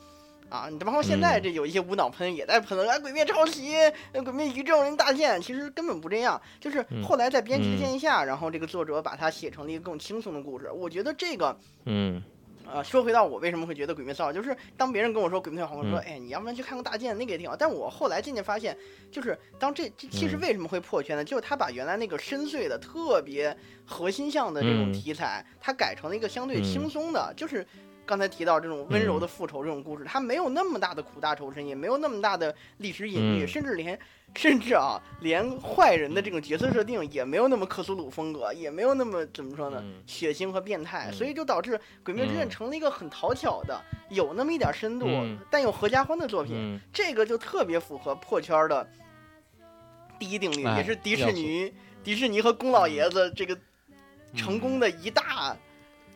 [0.49, 3.75] 啊，你包括现在嗯这有一些无脑喷也在喷啊，鬼灭抄袭，
[4.11, 10.71] 呃鬼灭宇宙人大剑，其实根本不这样，就是嗯后来在编辑的建议下，然后这个作者把它写成了一个更轻松的故事。
[10.71, 12.19] 我觉得这个嗯
[12.71, 17.55] 呃，说回到我为什么会觉得《鬼灭骚扰》，就是当别人跟我说《鬼灭骚扰》，我说，嗯哎，你要不然去看个大剑，那个也挺好。
[17.55, 18.77] 但我后来渐渐发现，
[19.11, 21.23] 就是当这这其实嗯为什么会破圈呢？
[21.23, 23.55] 就是他把原来那个深邃的、特别
[23.85, 27.65] 核心向的这种嗯题材，他改成了一个相对嗯轻松的，就是。
[28.09, 33.47] 刚才提到这种温柔的复仇这种故事，它没有那么大的苦大仇深，也没有那么大的历史隐喻，嗯。
[33.47, 33.99] 甚至连
[34.35, 40.01] 甚至啊，连坏人的这种角色设定也没有那么克苏鲁风格，也没有那么怎么说呢，嗯。
[40.07, 42.49] 血腥和变态，嗯所以就导致《鬼灭之刃》嗯。
[42.49, 45.37] 成了一个很讨巧的、有那么一点深度、嗯。
[45.51, 46.55] 但又合家欢的作品。
[46.55, 46.79] 嗯。
[46.91, 48.89] 这个就特别符合破圈的
[50.17, 51.71] 第一定律，哎也是迪士尼、
[52.03, 55.55] 迪士尼和宫老爷子这个嗯成功的一大、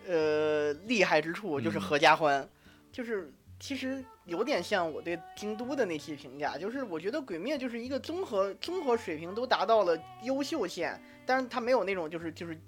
[0.08, 2.48] 呃厉害之处，就是嗯合家欢，
[2.92, 3.32] 就是。
[3.60, 12.60] 其实有点像我对京都的那期评价，就是我觉得《鬼灭》就是一个综合综合水平都达到了优秀线，但是它没有那种就是就是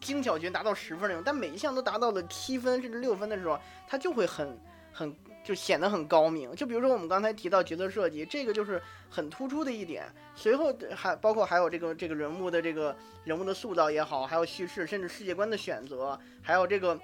[0.00, 3.56] 精巧绝达到十分那种，但每一项都达到了七分甚至六分的时候，
[3.86, 4.58] 它就会很
[4.92, 6.52] 很就显得很高明。
[6.56, 10.04] 就比如说我们刚才提到角色设计，这个就是很突出的一点。
[10.34, 16.98] 随后还包括还有这个这个人物的这个人物的塑造也好，还有叙事，甚至世界观的选择，还有这个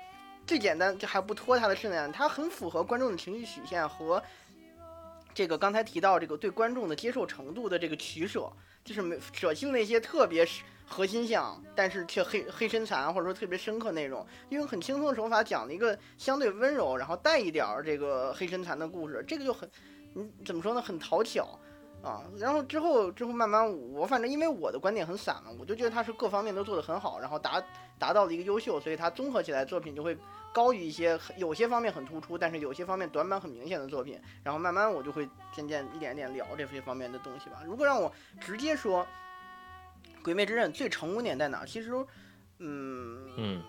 [0.46, 4.20] 最简单就还不拖沓的是呢，它很符合观众的情绪曲线和。
[5.32, 8.50] 这个刚才提到这个对观众的接受程度的这个取舍，
[8.84, 10.44] 就是没舍弃那些特别
[10.92, 19.70] 核心像，但是却黑黑身残或者说特别深刻那种，用很轻松的手法讲了一个相对温柔，然后带一点儿这个黑身残的故事，这个就很，
[20.14, 21.56] 你怎么说呢，很讨巧
[22.02, 22.24] 啊。
[22.36, 27.62] 然后之后之后慢慢我反正因为我的观点很散嘛，我就觉得他是各方面都做得很好，然后达
[27.96, 30.18] 达到了一个优秀，所以他综合起来作品就会
[30.52, 34.20] 高于一些有些方面很突出，但是有些方面短板很明显的作品。
[34.42, 37.62] 然后慢慢我就会渐渐一点点聊这些方面的东西吧。
[37.64, 39.04] 如果让我直接说，
[40.22, 41.66] 《鬼灭之刃》最成功点在哪儿？
[41.66, 41.90] 其实，
[42.58, 43.62] 嗯，嗯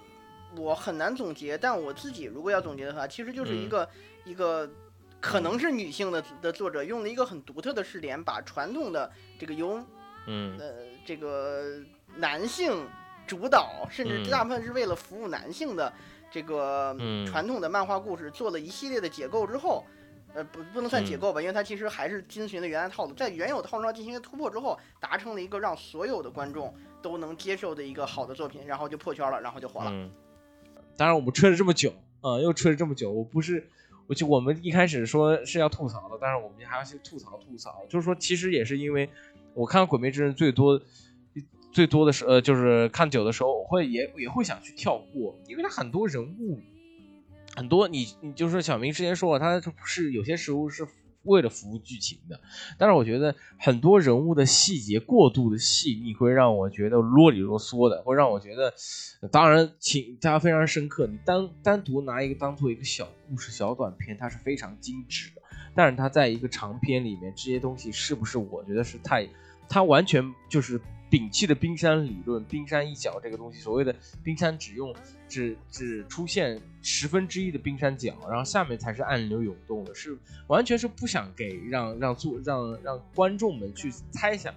[0.58, 3.90] 我很难总结，但我自己如果要总结的话，其实就是一嗯个、
[4.26, 4.70] 一个
[5.20, 9.82] 可能是女性的的作者用了一个很独特的视点，把传统的这个由
[10.28, 10.74] 嗯呃
[11.06, 11.80] 这个
[12.16, 12.88] 男性
[13.26, 15.92] 主导，甚至嗯大部分是为了服务男性的
[16.30, 19.86] 这个嗯传统的漫画故事做了一系列的解构之后。
[20.34, 29.92] 呃，不，不能算解嗯构吧，因为它其实还是遵循的原来套路，在原有套路上进行一个突破之后，达成了一个让所有的观众都能接受的一个好的作品，然后就破圈了，然后就火了。
[29.94, 30.10] 嗯，
[30.96, 33.68] 当然我们吹了这么久啊、又吹了这么久，我不是，
[34.08, 39.10] 我就我们一开始说是要吐槽的，但是我们还要去吐槽吐槽，就是说其实也是因为
[39.54, 40.82] 我看《鬼灭之刃》最多
[41.74, 46.60] 最多的是呃，就是看久的时候，我会也也会想去跳过，因为它很多人物。
[47.56, 50.88] 很多你你就说小明之前说了，他是有些时候是
[51.24, 52.40] 为了服务剧情的，
[52.80, 58.74] 但是我觉得很多人物的细节过度的细腻，会让我觉得啰里啰嗦的，会让我觉得，
[59.32, 61.06] 当然情它非常深刻。
[61.06, 65.42] 你单单独拿一个当做一个小故事、小短片，它是非常精致的。
[65.76, 69.28] 但是它在一个长篇里面，这些东西是不是我觉得是太，
[69.70, 73.94] 它完全就是摒弃的冰山理论，冰山一角这个东西，所谓的
[74.24, 74.96] 冰山只用
[75.28, 84.56] 只只出现十分之一的冰山角，然后下面才是暗流涌动的，是完全是不想给让让做让让观众们去猜想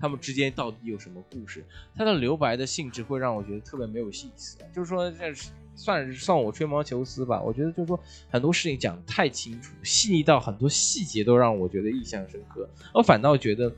[0.00, 1.62] 他们之间到底有什么故事。
[1.94, 5.34] 它的留白的性质会让我觉得特别没有意思，就是说这
[5.74, 7.42] 算是算我吹毛求疵吧。
[7.42, 13.70] 我觉得就是说很多事情讲得太清楚，细腻到很多细节都让我觉得印象深刻，我反倒觉得。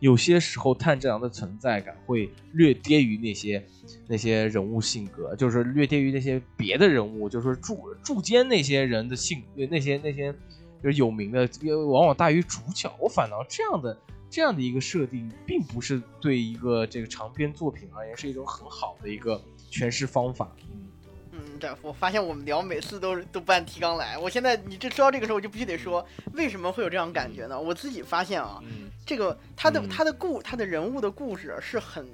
[0.00, 3.64] 有些时候，炭治郎的存在感会略低于那些
[4.08, 10.34] 那些人物性格，就是略低于那些别的人物，就是说柱柱间那些人的性，那些那些
[10.82, 11.48] 就是有名的，
[11.86, 12.90] 往往大于主角。
[12.98, 13.96] 我反倒这样的
[14.30, 19.38] 这样的一个设定，并不是对一个这个长篇作品而言是一种很好的一个
[19.70, 20.50] 诠释方法。
[21.32, 24.18] 嗯，对，我发现我们聊每次都是都不按提纲来。
[24.18, 27.60] 我现在你这说到这个时候，我就必须得说，为什么会有这样感觉呢？
[27.60, 32.06] 我自己发现啊，嗯这个他的嗯他的故他的人物的故事是很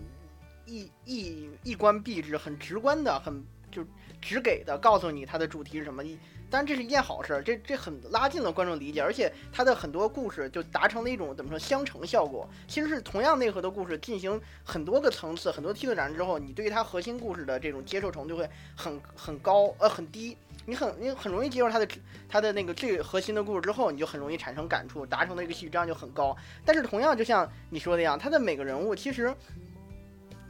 [0.66, 3.84] 一一一观必知，很直观的，很就
[4.20, 6.04] 直给的告诉你他的主题是什么。
[6.04, 6.18] 一
[6.49, 12.49] 当然这是一件好事儿，这这很拉近了观众理解，而且它的很多故事就达成了一种怎么说相乘效果。
[12.68, 20.36] 其实是同样内核的故事进行很多个层次、很多梯度展示之后，你对于它核心故事的这种接受程度会很很高呃很低。
[20.68, 21.88] 你很你很容易接受它的
[22.28, 26.36] 它的那个最核心的故事之后，你就很容易产生感触，达成的一个戏剧质量就很高。
[26.64, 29.32] 但是同样就像你说的一样，它的每个人物其实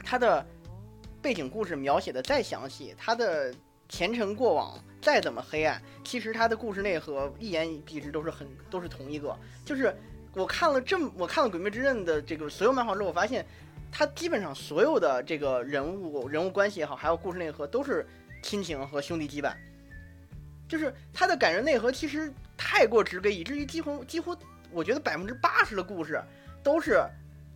[0.03, 0.43] 它的
[1.21, 3.53] 背景故事描写的再详细，它的
[3.89, 9.95] 前尘过往再怎么黑暗，其实它的故事内核一言蔽之都是很都是同一个，就是
[10.33, 13.45] 我看了这么我看了《鬼灭之刃》的这个所有漫画之后，我发现
[13.91, 18.05] 它基本上所有的这个人物人物关系也好，还有故事内核都是
[18.43, 19.53] 亲情和兄弟羁绊，
[20.67, 24.35] 就是它的感人内核其实太过直给，以至于几乎几乎
[24.71, 26.21] 我觉得百分之八十的故事
[26.61, 27.01] 都是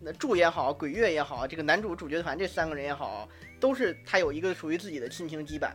[0.00, 3.28] 那柱也好，鬼月也好，这个男主主角团这三个人也好，
[3.60, 5.70] 都是他有一个属于自己的亲情羁绊。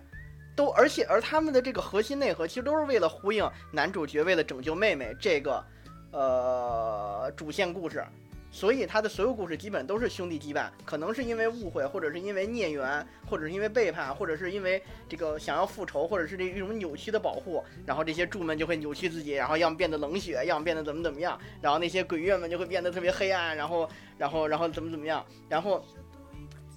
[0.58, 5.64] 都，而且而他们的这个核心内核，其实都是为了呼应男主角为了拯救妹妹这个，
[6.12, 8.03] 呃，主线故事，
[8.49, 23.88] 所以他的所有故事基本都是兄弟羁绊，可能是因为误会，或者是因为孽缘，或者是因为背叛，或者是因为这个想要复仇，或者是这一种扭曲的保护，然后这些柱们就会扭曲自己，然后要么变得冷血，要么变得怎么怎么样，然后那些鬼月们就会变得特别黑暗，然后，
[24.18, 25.86] 然后，然后怎么怎么样，然后。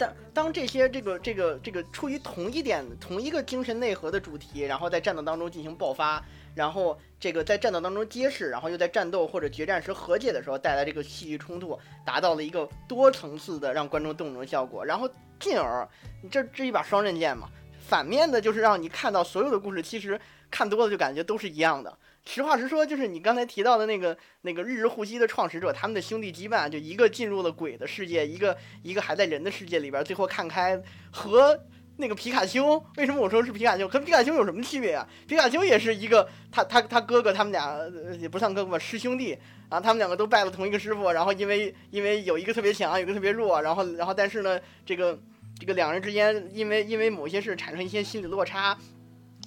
[0.00, 6.24] 但当这些这个这个这个出于同一点同一个精神内核的主题，然后在战斗当中进行爆发，
[6.54, 15.06] 然后这个在战斗当中揭示，然后又在战斗或者决战时和解的时候带来这个戏剧冲突，达到了一个多层次的让观众动容效果，然后
[15.38, 15.86] 进而
[16.30, 17.50] 这这一把双刃剑嘛，
[17.86, 20.18] 反面的就是让你看到所有的故事其实
[20.50, 21.94] 看多了就感觉都是一样的。
[22.26, 30.80] 实话实说，就是你刚才提到的那个那个日日护息的创始者，他们的兄弟羁绊，就一个进入了鬼的世界，一个一个还在人的世界里边，最后看开。
[31.10, 31.58] 和
[31.96, 33.88] 那个皮卡丘，为什么我说是皮卡丘？
[33.88, 35.06] 和皮卡丘有什么区别啊？
[35.26, 37.76] 皮卡丘也是一个，他他他哥哥，他们俩
[38.20, 39.36] 也不算哥哥吧，师兄弟
[39.68, 45.18] 啊，他们两个都拜了同一个师傅，然后因为因为有一个特别强，有一个特别弱，然后然后但是呢，这个
[45.58, 48.78] 这个两人之间因为因为某些事产生一些心理落差。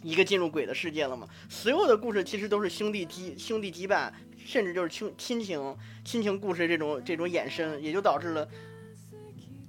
[0.03, 1.27] 一个进入鬼的世界了嘛？
[1.49, 8.47] 所有的故事其实都是兄弟羁兄弟羁绊，甚至就是亲亲情亲情故事这种这种衍生，也就导致了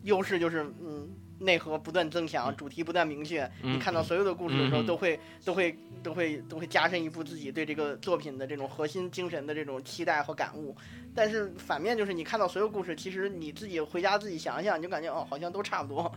[0.03, 1.09] 优势就是嗯
[1.39, 3.51] 内核不断增强，主题不断明确。
[3.63, 10.77] 你看到所有的故事的时候，都会都会都会都会加深一步自己对这个作品的这种核心精神的这种期待和感悟。
[11.15, 16.13] 但是反面就是你看到所有故事，其实你自己回家自己想想，你就感觉哦，好像都差不多。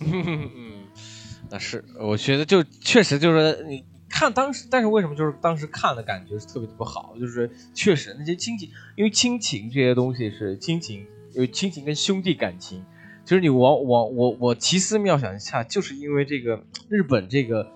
[0.00, 0.84] 嗯。
[1.50, 7.14] 那是，我觉得就确实就是你看当时，但是为什么就是当时看的感觉是特别特别好？
[7.20, 12.84] 就是确实那些亲情，因为亲情这些东西是亲情，有亲情跟兄弟感情，
[13.24, 17.70] 就是你往往我我奇思妙想一下，就是因为这个日本这个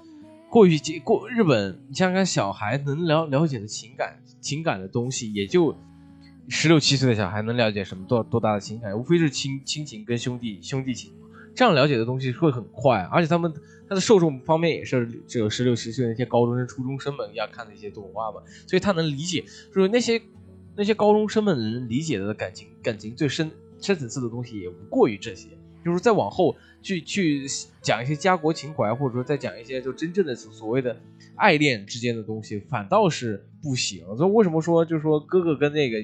[0.48, 5.76] 过于过日本，你想想小孩能了了解的情感情感的东西，也就
[6.48, 11.12] 十六七岁的小孩能了解什么多多大的情感，无非是亲亲情跟兄弟兄弟情。
[11.58, 13.52] 这样了解的东西会很快，而且他们
[13.88, 19.44] 他的受众方面也是只有十六七岁那些高中生、初中生们要看的一些动画嘛，所以他能理解，
[19.74, 20.22] 就是那些
[20.76, 23.50] 那些高中生们能理解的感情感情最深
[23.80, 25.48] 深层次的东西也无过于这些，
[25.84, 27.44] 就是再往后去去
[27.82, 30.96] 讲一些家国情怀，或者说再讲一些就真正的所谓的
[31.34, 34.04] 爱恋之间的东西，反倒是不行。
[34.16, 35.98] 所以为什么说就是说哥哥跟那个。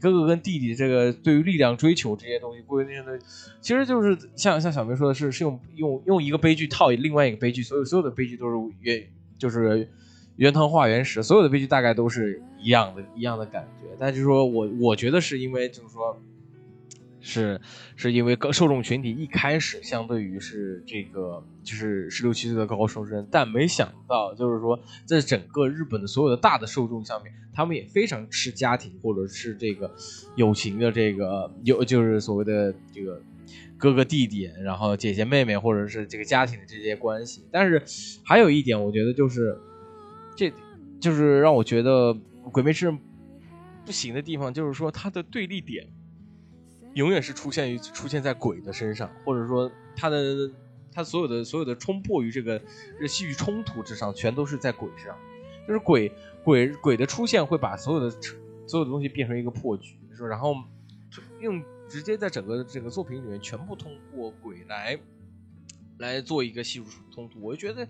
[0.00, 3.24] 哥哥跟弟弟这个对于力量追求这些东西，过于那些东西，
[3.60, 9.06] 其实就是像像小明说的是，是用用用一个悲剧套另外一个悲剧，所有所有的悲剧都是原
[9.38, 9.88] 就是
[10.36, 13.88] 原汤化原食，所有的悲剧大概都是一样的一样的感觉。
[13.98, 16.20] 但就是说我我觉得是因为就是说。
[17.22, 17.60] 是，
[17.96, 29.94] 是因为受众群体一开始相对于是这个就是十六七岁的高中生，但没想到就是说在整个日本的所有的大的受众下面，他们也非常吃家庭或者是这个
[30.34, 33.22] 友情的这个有就是所谓的这个
[33.76, 37.44] 哥哥弟弟，然后姐姐妹妹或者是这个家庭的这些关系。
[37.52, 37.82] 但是
[38.24, 39.58] 还有一点，我觉得就是
[40.34, 40.50] 这
[40.98, 42.14] 就是让我觉得
[42.50, 42.94] 《鬼灭之刃》
[43.84, 45.86] 不行的地方，就是说它的对立点。
[46.94, 50.50] 永远是出现于出现在鬼的身上，或者说他的
[50.92, 52.60] 他所有的所有的冲破于这个
[52.98, 55.16] 这戏剧冲突之上，全都是在鬼上，
[55.66, 56.12] 就是鬼
[56.42, 58.10] 鬼鬼的出现会把所有的
[58.66, 60.54] 所有的东西变成一个破局，说然后
[61.40, 64.98] 用直接在整个这个作品里面全部通过鬼来。
[66.00, 67.86] 来做一个系数冲突，我就觉得，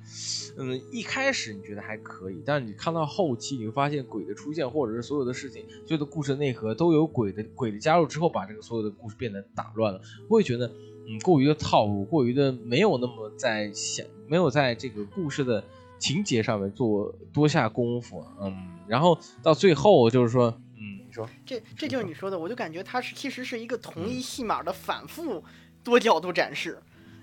[0.58, 10.00] 嗯，一开始你觉得还可以，但是你看到后期，你会发现鬼的出现，或者是所有的事情，所有的故事内核都有鬼的鬼的加入之后，把这个所有的故事变得打乱了。
[10.28, 10.66] 我会觉得，
[11.08, 15.62] 嗯，过于的套路，过于的没有那么在想，没有在这个故事的
[15.98, 18.52] 情节上面做多下功夫，嗯，
[18.88, 25.44] 然后到最后就是说，嗯，你说，这这就是你说的，我就感觉它是其实是一个同一戏码的反复
[25.84, 26.76] 多角度展示。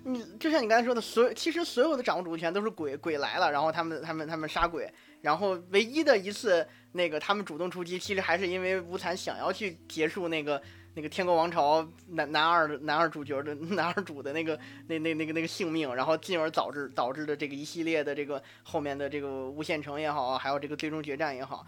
[0.10, 4.90] 你就像你刚才说的，所有其实所有的掌握主动权都是鬼鬼来了，然后他们他们他们杀鬼，
[5.22, 10.62] 然后唯一的一次那个他们主动出击，其实还是因为无惨想要去结束那个
[10.94, 21.68] 那个天国王朝男男二男二主角的 男二主的那个那那那个那个性命，然后进而导致导致的这个一系列的这个后面的这个无限城也好，还有这个最终决战也好。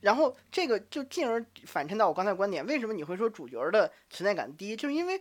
[0.00, 4.74] 然后这个就进而反衬到我刚才观点，为什么你会说主角的存在感低？
[4.74, 5.20] 就是因为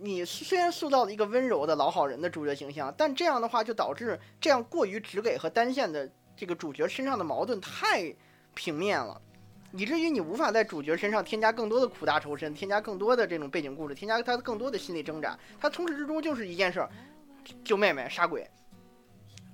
[0.00, 8.14] 你虽然塑造了一个温柔的老好人的主角形象，但这样的话就导致这样过于直给和单线的这个主角身上的矛盾太
[8.54, 9.20] 平面了，
[9.72, 15.36] 以至于你无法在主角身上添加更多的苦大仇深，添加更多的这种背景故事，添加他更多的心理挣扎。
[15.60, 16.90] 他从始至终就是一件事儿，
[17.64, 18.48] 救妹妹杀鬼。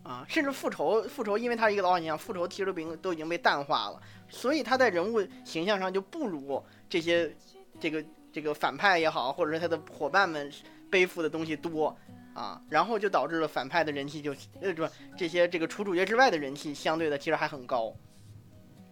[0.02, 7.34] 啊，甚至复仇，复仇，因为他是一个老形象，复仇其实都经都已经被淡化了，所以他在人物形象上就不如这些
[7.80, 8.04] 这个
[8.34, 10.50] 这个反派也好，或者是他的伙伴们
[10.90, 11.96] 背负的东西多
[12.34, 14.84] 啊，然后就导致了反派的人气就呃不
[15.16, 17.94] 这些这个除主角之外的人气相对的其实还很高。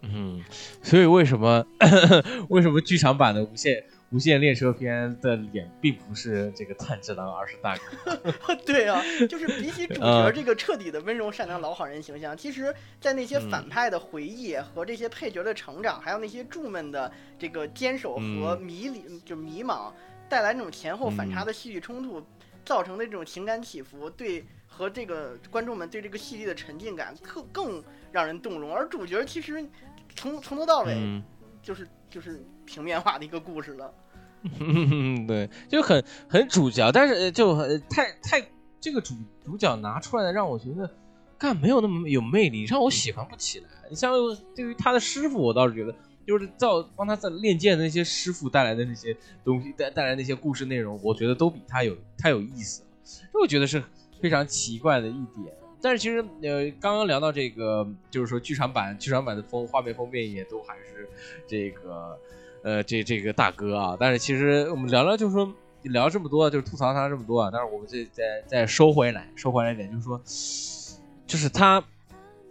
[0.03, 0.41] 嗯，
[0.81, 1.67] 所以为什么
[2.51, 3.85] 为什么剧场版的无限？
[4.13, 8.55] 无限列车篇的脸并不是这个炭治郎，而是大哥。
[8.67, 19.91] 对啊，就是比起主角这个彻底的温柔善良老好人形象，其实，在那些反派的回忆和这些配角的成长，还有那些柱们的这个坚守和迷离，就迷茫
[20.29, 22.23] 带来那种前后反差的戏剧冲突，
[22.67, 28.75] 造成的这种情感起伏，对和这个观众们对这个戏剧的沉浸感，更更让人动容。
[28.75, 29.65] 而主角其实
[30.15, 31.23] 从从头到尾
[31.63, 33.91] 就是就是平面化的一个故事了。
[34.59, 37.57] 嗯， 对，就很很主角，但是就
[37.89, 38.45] 太太
[38.81, 39.15] 这个主
[39.45, 40.91] 主角拿出来的让我觉得，
[41.39, 43.69] 干没有那么有魅力，让我喜欢不起来。
[43.89, 44.13] 你像
[44.55, 45.95] 对于他的师傅，我倒是觉得，
[46.27, 52.89] 就是造帮他在练剑的那些师傅带来的那些东西带带来那些故事内容，我觉得都比他有太有意思了。
[53.05, 53.83] 这我觉得是
[54.21, 55.55] 非常奇怪的一点。
[55.81, 61.09] 但是其实呃，刚刚聊到这个，就是说剧场版剧场版的封画面封面也都还是
[61.47, 62.19] 这个。
[62.63, 65.53] 呃，这这个大哥啊，但是其实我们聊聊，就是说
[65.83, 70.21] 聊这么多，就是吐槽他这么多啊，但是我们这再再收回来，收回来一点，就是说，
[71.27, 71.83] 就是他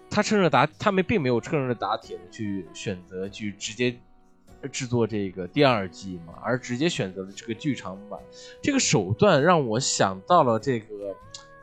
[0.10, 3.96] 他趁热打，他们并没有趁热打铁的去选择去直接
[4.72, 8.20] 制作这个第二季嘛，而直接选择了这个剧场版，
[8.62, 11.16] 这个手段让我想到了这个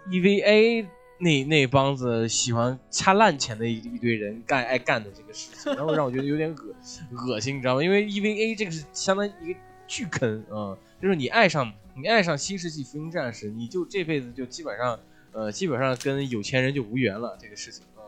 [0.09, 0.87] EVA。
[1.21, 6.75] 那那帮子喜欢掐烂钱的一一堆人干爱干的这个事情，然后让我觉得有点恶
[7.27, 7.83] 恶心，你知道吗？
[7.83, 15.01] 因为 EVA 这个是相当于一个巨坑啊，就是你爱上你爱上新世纪福音战士，你就这辈子就基本上
[15.33, 18.07] 呃基本上跟有钱人就无缘了这个事情啊，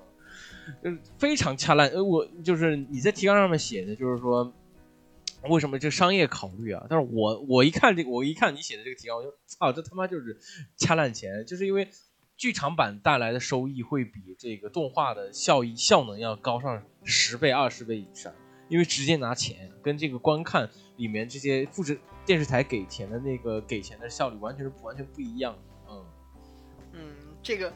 [0.83, 1.89] 嗯，非常掐烂。
[1.89, 4.53] 呃，我就是你在提纲上面写的，就是说
[5.49, 6.87] 为什么这商业考虑啊？
[6.89, 10.39] 但是我我一看这个，我一看你写的这个提纲，我就操，这他妈就是
[10.77, 11.89] 掐烂钱，就是因为。
[12.41, 18.33] 剧场版带来的收益会比这个动画的效益效能要高上十倍、二十倍以上，
[18.71, 20.67] 因为直接拿钱，跟这个观看
[20.97, 25.55] 里面这些复制电视台给钱的那个给钱的效率完全是完全不一样。
[25.87, 26.03] 嗯
[26.95, 27.71] 嗯，这个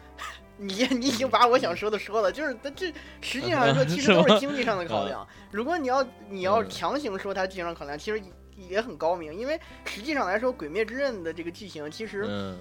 [0.57, 2.91] 你你已经把我想说的说了，就是它这
[3.21, 5.29] 实际上说 其实都是经济上的考量。
[5.53, 8.19] 如果你要你要强行说它经济上考量，其实
[8.57, 12.57] 也很高明，因为实际上来说，《鬼灭之刃》的这个剧情其实。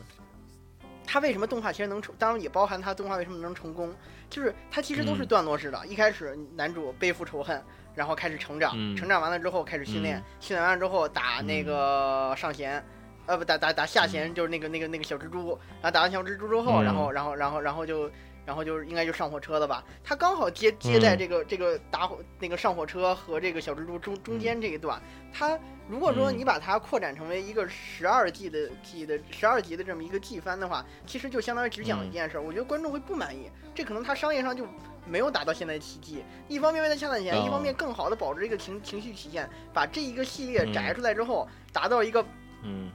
[1.05, 2.13] 他为什么动画其实能成？
[2.17, 3.93] 当然也包含他动画为什么能成功，
[4.29, 5.85] 就是他其实都是段落式的。
[5.85, 7.61] 一开始男主背负仇恨，
[7.93, 12.83] 然后开始成长，成长完了之后开始训练，训练完了之后打那个上弦，
[13.25, 15.57] 呃不打打打下弦，就是那个那个那个小蜘蛛。
[15.81, 18.09] 然后打完小蜘蛛之后，然后然后然后然后就
[18.45, 19.83] 然后就是应该就上火车了吧？
[20.03, 25.59] 他刚好接接在这个这个打火那个上火车和这个小蜘蛛中中间这一段，他。
[25.89, 33.51] 如果说你把它扩展成为一个十二季的季的十二集的这么一个季番的话，其实就相当于只讲一件事儿，我觉得观众会不满意。
[33.75, 34.65] 这可能他商业上就
[35.05, 36.23] 没有达到现在奇迹。
[36.47, 42.25] 一方面为了掐钱，一方面更好的保持一个情情绪体现，把这一个系列摘出来之后，达到一个
[42.63, 42.89] 嗯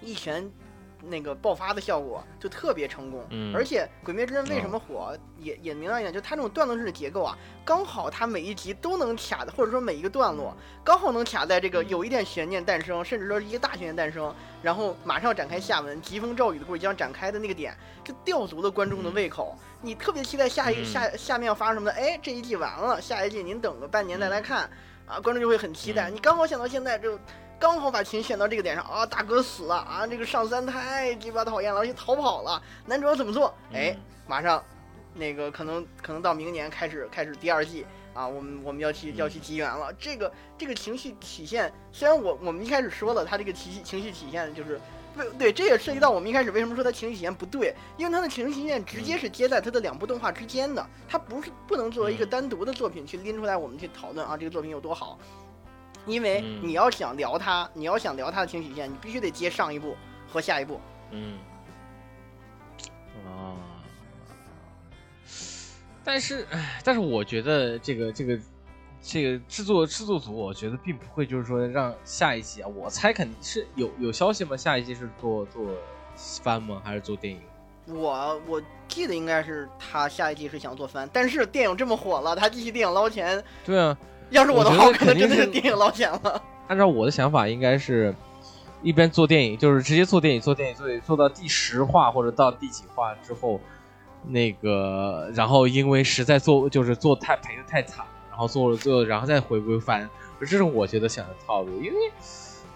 [0.00, 0.48] 一拳。
[1.08, 19.56] 那个爆发的效果就特别成功，而且《鬼灭之刃》为什么火，也也明亮一点，就它这种段落式的结构啊，刚好它每一集都能卡的，或者说每一个段落刚好能卡在这个有一点悬念诞生，甚至说一个大悬念诞生，然后马上展开下文，疾风骤雨的故事将展开的那个点，就吊足了观众的胃口。
[19.82, 24.68] 你特别期待下一下下面要发生什么的，哎，这一季完了，下一季您等个半年再来看，
[25.06, 26.10] 啊，观众就会很期待。
[26.10, 27.18] 你刚好想到现在就。
[27.58, 32.62] 刚好把琴选到这个点上啊，大哥死了啊，这个上三太鸡巴讨厌了，而且逃跑了。
[32.84, 33.52] 男主要怎么做？
[33.72, 33.96] 哎，
[34.26, 34.62] 马上，
[35.14, 39.90] 那个可能可能到明年开始开始第二季啊，我们我们要去要去集缘了。
[39.98, 44.78] 这个这个情绪体现，虽然我我们一开始说了，他这个情绪情绪体现就是
[45.14, 55.18] 不对，这也涉及到我们一开始为什么说他情绪体验不对，因为他的情绪体验直接是接在他的两部动画之间的，他不是不能作为一个嗯单独的作品去拎出来我们去讨论啊，这个作品有多好。
[56.06, 59.96] 因为嗯你要想聊它，你要想聊它的情绪线，你必须得接上一部
[60.28, 60.80] 和下一部。
[61.10, 61.38] 嗯，
[63.26, 63.56] 啊，
[66.04, 68.38] 但是，哎，但是我觉得这个这个
[69.02, 74.56] 这个制作制作组，我觉得并不会就是说让下一季啊，我猜肯定是有有消息吗？
[74.56, 75.64] 下一季是做做
[76.42, 76.80] 番吗？
[76.84, 77.40] 还是做电影？
[77.88, 83.96] 我我记得应该是他下一季是想做番，但是电影这么火了，他继续电影捞钱，对啊，
[84.30, 86.42] 要是我的话，我可能真的是电影捞钱了。
[86.68, 88.14] 按照我的想法，应该是
[88.82, 93.60] 一边做电影，就是直接做电影，做电影，做做到第十话或者到第几话之后，
[94.26, 100.08] 那个，然后因为实在做 就是做太赔的太惨，然后做了做，然后再回归翻，
[100.40, 101.80] 这是我觉得想的套路。
[101.80, 101.98] 因为，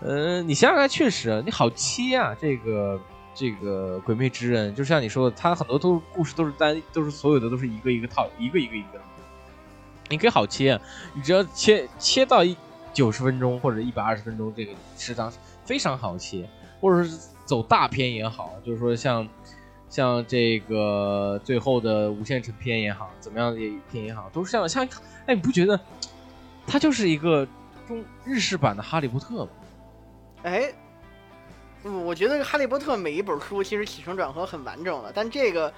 [0.01, 3.01] 呃，你想想看，确实你好切啊，这个
[3.35, 9.05] 这个《鬼魅之刃》，就像你说的，它很多都是故事都是单，都是所有的都是一个一个套，一个一个一个的，
[10.11, 10.79] 你可以好切，
[11.15, 12.57] 你只要切切到一。
[12.93, 15.33] 九十分钟或者一百二十分钟，这个时长
[15.65, 16.45] 非常好切，
[16.81, 19.27] 或者是走大片也好，就是说像
[19.89, 23.61] 像这个最后的无限城片也好，怎么样的
[23.93, 24.69] 片也好，都是这样。
[24.69, 24.85] 像
[25.25, 25.79] 哎，你不觉得
[26.67, 27.47] 它就是一个
[27.87, 29.51] 中日式版的哈利波特吗？
[30.43, 30.75] 哎，
[31.85, 35.71] 我觉得《哈利波特》每一本书其实起承转合很完整了，但这个《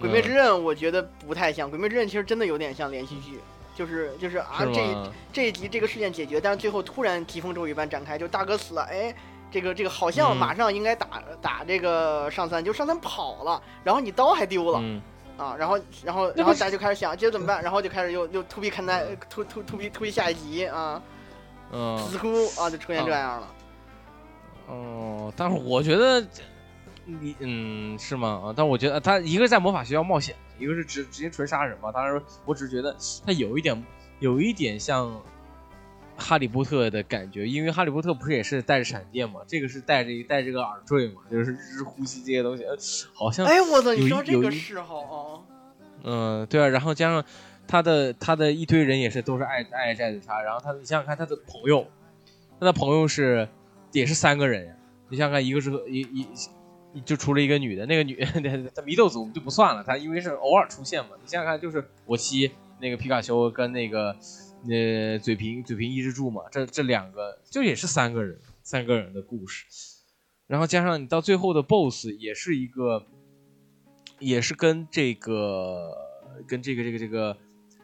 [0.00, 3.38] 鬼灭之刃》我觉得不太像，《鬼灭之刃》其实真的有点像连续剧，
[3.76, 5.12] 就是就是啊是这吗？
[5.30, 9.14] 这一集这个事件解决，但是最后突然疾风骤雨般展开，就大哥死了，哎，
[9.50, 15.02] 这个这个好像嗯马上应该打、打这个上三，就上三跑了，然后你刀还丢了、嗯，
[15.36, 21.02] 啊，然后然后然后大家就开始想接着怎么办，然后就开始又又 to be 看待 to to to be to be 下一集啊，
[21.70, 23.48] 嗯，似乎啊就出现这样了。
[24.68, 26.26] 哦，但是我觉得
[27.06, 28.42] 你嗯是吗？
[28.44, 31.92] 啊，但我觉得他一个在魔法学校冒险，一个是直直接纯杀人嘛。
[31.92, 32.94] 当然，我只是觉得
[33.24, 33.84] 他有一点
[34.18, 35.22] 有一点像
[36.16, 42.76] 哈利波特的感觉，因为哈利波特不是也是带着闪电嘛，这个是带着带着个耳坠嘛，就是日呼吸这些东西，呃
[43.12, 43.92] 好像哎，我操！
[43.92, 45.40] 有一你说这个嗜好啊，
[46.02, 47.24] 嗯，对啊，然后加上
[47.68, 51.86] 他的他的一堆人也是都是爱爱债的他，然后他你想想看他的朋友，
[52.58, 53.46] 他的朋友是
[53.92, 54.74] 也是三个人呀，
[55.08, 56.26] 你想想看，一个是一一
[57.00, 58.40] 就除了一个女的，那个女他
[58.82, 64.16] 祢 豆子我们就不算了，她因为是偶尔出现嘛，你想想看，就是我妻那个皮卡丘跟那个
[64.68, 69.64] 呃嘴平嘴平抑制住嘛，这这两个就也是三个人三个人的故事，
[70.46, 73.06] 然后加上你到最后的 BOSS 也是一个。
[74.18, 75.94] 也是跟这个
[76.48, 77.36] 跟这个这个这个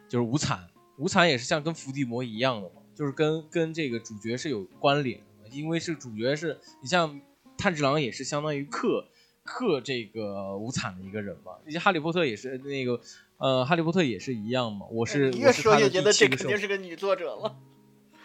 [0.09, 7.21] 就是无惨，无惨也是像跟伏地魔一样的嘛，就是跟跟这个主角是有关联的，因为是主角是你像
[7.57, 9.07] 炭治郎也是相当于克
[9.43, 12.99] 克这个无惨的一个人嘛，以及哈利波特也是那个
[13.37, 17.55] 呃哈利波特也是一样嘛，我是你越说越觉得这个肯定是个女作者了。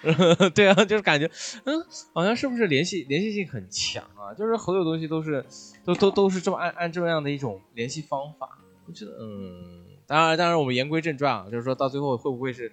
[0.55, 1.29] 对啊，就是感觉，
[1.65, 4.33] 嗯，好像是不是联系联系性很强啊？
[4.33, 5.45] 就是所有东西都是，
[5.85, 8.61] 都都都是这么按按这么样的一种联系方法。
[8.87, 12.71] 我觉得，嗯，当然，当然，我们言归正传啊，就是说到最后会不会是，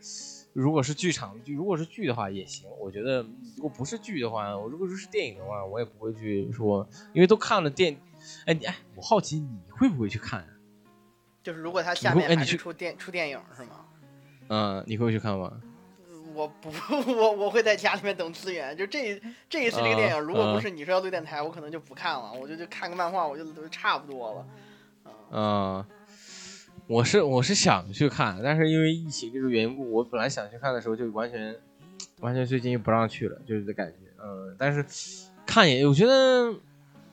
[0.55, 2.65] 如果是剧场剧，如果是剧的话也行。
[2.79, 3.21] 我觉得，
[3.57, 7.99] 如果不是剧的话，我如果说是电影的话，我也不会去说，因为都看了电，
[8.45, 10.47] 哎，你哎，我好奇你会不会去看啊？
[11.43, 13.85] 就是如果他下面还是出电出电影是吗？
[14.47, 15.61] 嗯，你会去看吗？
[16.33, 16.69] 我不，
[17.11, 18.75] 我我会在家里面等资源。
[18.77, 24.47] 就这这一次这个电影，啊如果不啊是你说要录电台，我可能就不看了，我就就看个漫画，我就都差不多了。
[25.31, 25.85] 嗯，
[26.87, 31.55] 我是我是想去看，但是因为疫情这个缘故，我本来想去看的时候就完全
[32.19, 33.97] 完全最近不让去了，就是这感觉。
[34.21, 34.85] 嗯，但是
[35.45, 36.53] 看也我觉得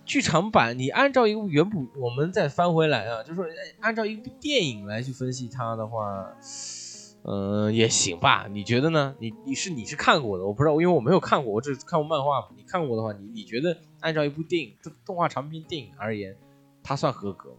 [0.05, 3.47] 剧场版你按照一个原本我们再翻回来啊，就是说
[3.81, 6.35] 按照一部电影来去分析它的话。
[7.25, 8.49] 嗯，也行吧？
[8.51, 9.15] 你觉得呢？
[9.21, 12.49] 你你是你是看过的，我不知道，因为我没有看过，我只看过漫画。
[12.57, 16.37] 你看过的话，你你觉得按照一部电影动动画长篇电影而言，
[16.83, 17.57] 它算合格吗？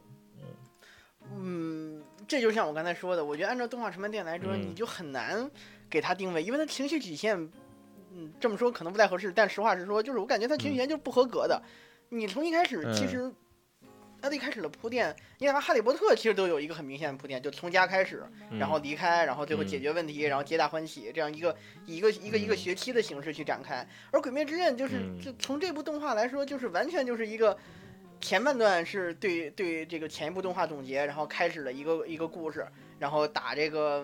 [1.35, 5.49] 嗯，这就像我刚才说的，我觉得按照动画长篇电影来说，嗯你就很难
[5.89, 7.37] 给它定位，因为它情绪体现，
[8.11, 11.61] 嗯，这么说可能不太合适，但实话实说，就是我感觉它情绪体现就是不合格的。
[12.09, 13.31] 你从一开始其嗯实。
[14.21, 18.23] 它的一开始的铺垫，你看《哈利波特》其实都有一个很明显的铺垫，就从家开始，
[18.57, 21.53] 然后离开，然后最后解决问题，然后皆大欢喜，这样一个
[21.85, 23.85] 一个一个一个嗯学期的形式去展开。
[24.11, 27.57] 而《鬼灭之刃》就是嗯就从这部动画来说，就是完全就是一个
[28.23, 32.65] 前半段是对对这个前一部动画总结，然后开始了一个一个故事，
[32.97, 34.03] 然后打这个。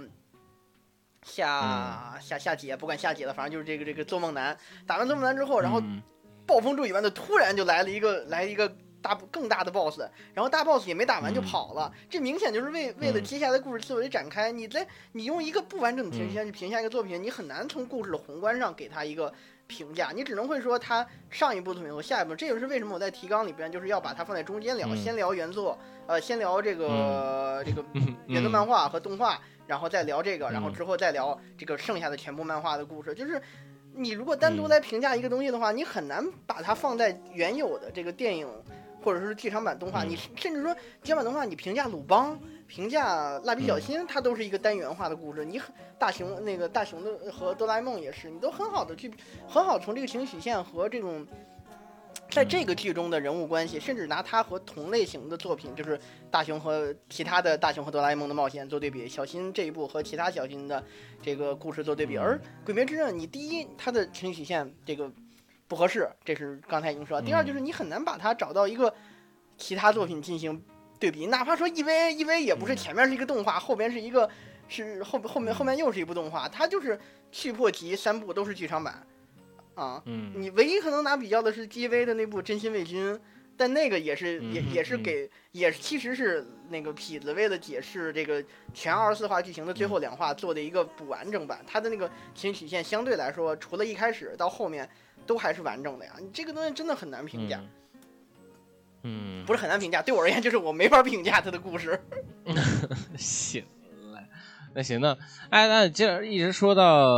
[1.22, 4.58] 下下下姐，不管下姐了，反正就是这个这个做梦男。
[4.88, 6.02] 打完做梦男之后，然后嗯
[6.46, 10.00] 暴风骤雨般的突然就来了一个来一个大更大的 boss，
[10.34, 14.50] 然后大 boss 也没打完就跑了，这明显就是为为了嗯接下来故事思维展开。
[14.50, 19.34] 你在你用一个不完整的情绪线去评价一个作品，你很难从故事的宏观上给他一个
[19.70, 22.36] 评价，你只能会说它上一部作品和下一部。
[22.36, 33.14] 这就是为什么我在提纲里边就是要把它放在中间聊，嗯先聊原作，呃，先聊这个、 这个嗯原作漫画和动画，然后再聊这个，然后嗯之后再聊这个剩下的全部漫画的故事。
[33.14, 33.40] 就是
[33.94, 38.48] 你如果单独嗯来评价一个东西的话，你很难把它放在原有的这个电影
[39.04, 42.38] 或者是剧场版动画，嗯你甚至说剧场版动画，你评价鲁邦。
[42.70, 45.44] 评价蜡笔小新，它都是一个单元化的故事。
[45.44, 49.12] 你很大雄那个大雄的和哆啦 A 梦也是，你都很好的去
[49.48, 51.26] 很好从这个情绪曲线和这种
[52.30, 56.00] 在这个剧中的人物关系，甚至拿它和同类型的作品，就是
[56.30, 60.84] 大雄和其他的大雄和哆啦 A 梦的冒险做对比，小新这一部和其他小新的
[61.24, 62.18] 这个故事做对比。
[62.18, 65.12] 嗯而鬼灭之刃，你第一它的情绪曲线这个
[65.68, 67.26] 不合适，这是刚才已经说了。
[67.26, 68.94] 第二就是你很难把它找到一个
[69.58, 70.64] 其他作品进行
[71.00, 74.30] 对比，哪怕说 EVA，EVA 也不是嗯前面是一个动画，后边是一个
[74.68, 77.00] 是后后面后面又是一部动画，它就是
[77.32, 79.02] 去破集三部都是剧场版
[79.76, 80.02] 啊。
[80.06, 83.14] 嗯你唯一可能拿比较的是 GV 的那部《真心为君》，
[83.56, 88.44] 但那个也是也嗯也是嗯给也其实是那个痞子为了解释这个
[88.74, 94.88] 全二十四话剧情的最后两话做的一个不完整版，它的那个情绪曲线相对来说，除了一开始到后面
[95.26, 96.14] 都还是完整的呀。
[96.20, 97.70] 你这个东西真的很难评价，嗯，
[99.46, 102.00] 不是很难评价，对我而言就是我没法评价他的故事。
[103.18, 103.64] 行
[104.12, 104.22] 了，
[104.74, 105.18] 那行那
[105.50, 107.18] 哎，那既然一直说到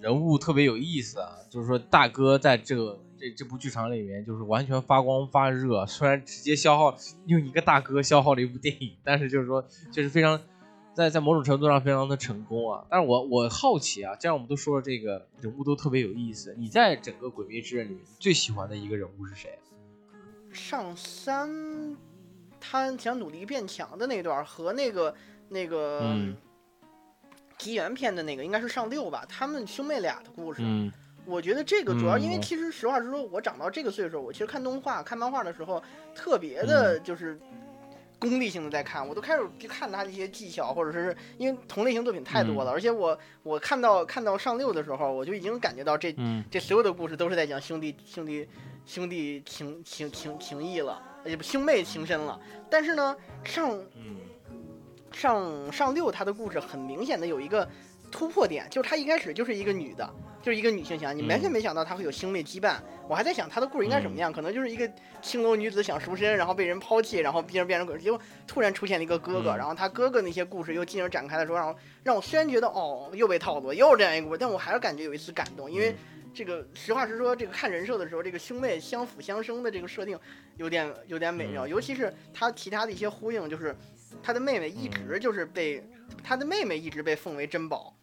[0.00, 6.96] 人物特别有意思啊，就是说大哥在这个这这部剧场里面就是完全发光发热，虽然直接消耗
[7.26, 10.40] 用一个大哥消耗了一部电影，但是就是说就是非常
[10.94, 12.84] 在在某种程度上非常的成功啊。
[12.90, 19.58] 但是我我好奇啊，既然我们都说了这个人物都特别有意思，你在整个《鬼灭之刃》里面最喜欢的一个人物是谁？
[20.52, 21.96] 上三，
[22.60, 25.14] 他想努力变强的那段和那个
[25.48, 26.36] 那个嗯。
[27.58, 30.62] 吉原篇的那个应该是上六吧，他们兄妹俩的故事。
[30.64, 30.90] 嗯。
[31.24, 35.80] 我觉得这个主要因为嗯其实实话实说，我长到这个岁数，我其实看动画、看漫画的时候，
[36.12, 37.38] 特别的嗯就是
[38.18, 42.74] 功利性的在看，我都开始去看他的一些技巧，或者是因为同类型作品太多了，嗯。
[42.74, 46.42] 而且我我看到看到上六的时候，我就已经感觉到这嗯。
[46.50, 48.48] 这所有的故事都是在讲兄弟兄弟
[48.84, 52.38] 兄弟情情情情谊了，也不兄妹情深了。
[52.68, 54.16] 但是呢，上嗯
[55.12, 57.68] 上上六他的故事很明显的有一个
[58.10, 60.08] 突破点，就是他一开始就是一个女的，
[60.42, 62.76] 就是一个女性形象，你完全嗯没想到他会有兄妹羁绊。
[63.08, 75.94] 我还在想他的故事应该什么样，可能就是一个青楼女子想赎身，然后被人抛弃，然后变成变成鬼，结果突然出现了一个哥哥，嗯然后他哥哥那些故事又进而展开的时候，让我让我虽然觉得哦又被套路了，又是这样一个故事，但我还是感觉有一丝感动，因为。
[76.34, 80.18] 这个实话实说，这个看人设的时候，这个兄妹相辅相生的这个设定
[80.56, 81.68] 有点有点美妙，嗯。
[81.68, 83.74] 尤其是他其他的一些呼应，就是
[84.22, 85.82] 他的妹妹一直就是被、
[86.22, 87.94] 他的妹妹一直被奉为珍宝，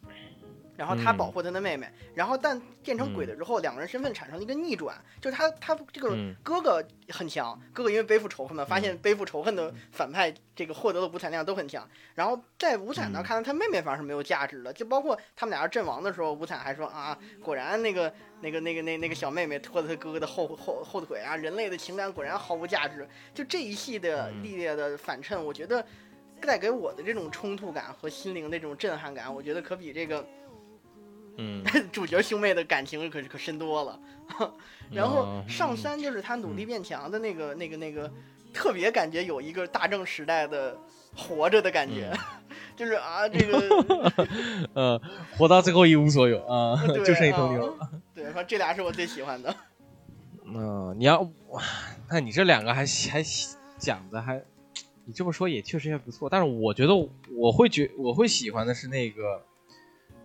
[0.80, 1.18] 然后他嗯。
[1.18, 6.34] 保护他的妹妹，然后但变成鬼了之后，两个人身份产生了一个逆转，就是他他这个嗯。
[6.42, 23.06] 哥哥很强，哥哥因为背负仇恨嘛，发现背负仇恨的反派这个获得的五彩量都很强，然后在五彩那看到他妹妹反而是没有价值的，就包括他们俩要阵亡的时候，五彩还说啊，果然那个那个那个那那个小妹妹拖着他哥哥的后后后腿啊，人类的情感果然毫无价值。
[23.34, 24.44] 就这一系的嗯。
[24.44, 25.86] 历列的反衬，我觉得
[26.42, 30.26] 带给我的这种冲突感和心灵的这种震撼感，我觉得可比这个
[31.40, 34.00] 嗯，主角兄妹的感情可可深多了。
[34.92, 38.12] 然后哦上山就是他努力变强的那个那个那个，
[38.54, 40.78] 特别感觉有一个大正时代的
[41.16, 42.12] 活着的感觉，
[42.76, 44.28] 就是啊这个
[44.74, 45.02] 呃，
[45.38, 47.74] 活到最后一无所有啊，就剩一头牛。
[47.80, 49.56] 啊对，反正这俩是我最喜欢的。
[50.44, 51.62] 嗯、你要哇，
[52.10, 53.24] 那你这两个还还
[53.78, 54.44] 讲的还，
[55.06, 56.30] 你这么说也确实也不错。
[56.30, 56.94] 但是我觉得
[57.38, 59.44] 我会觉我会喜欢的是那个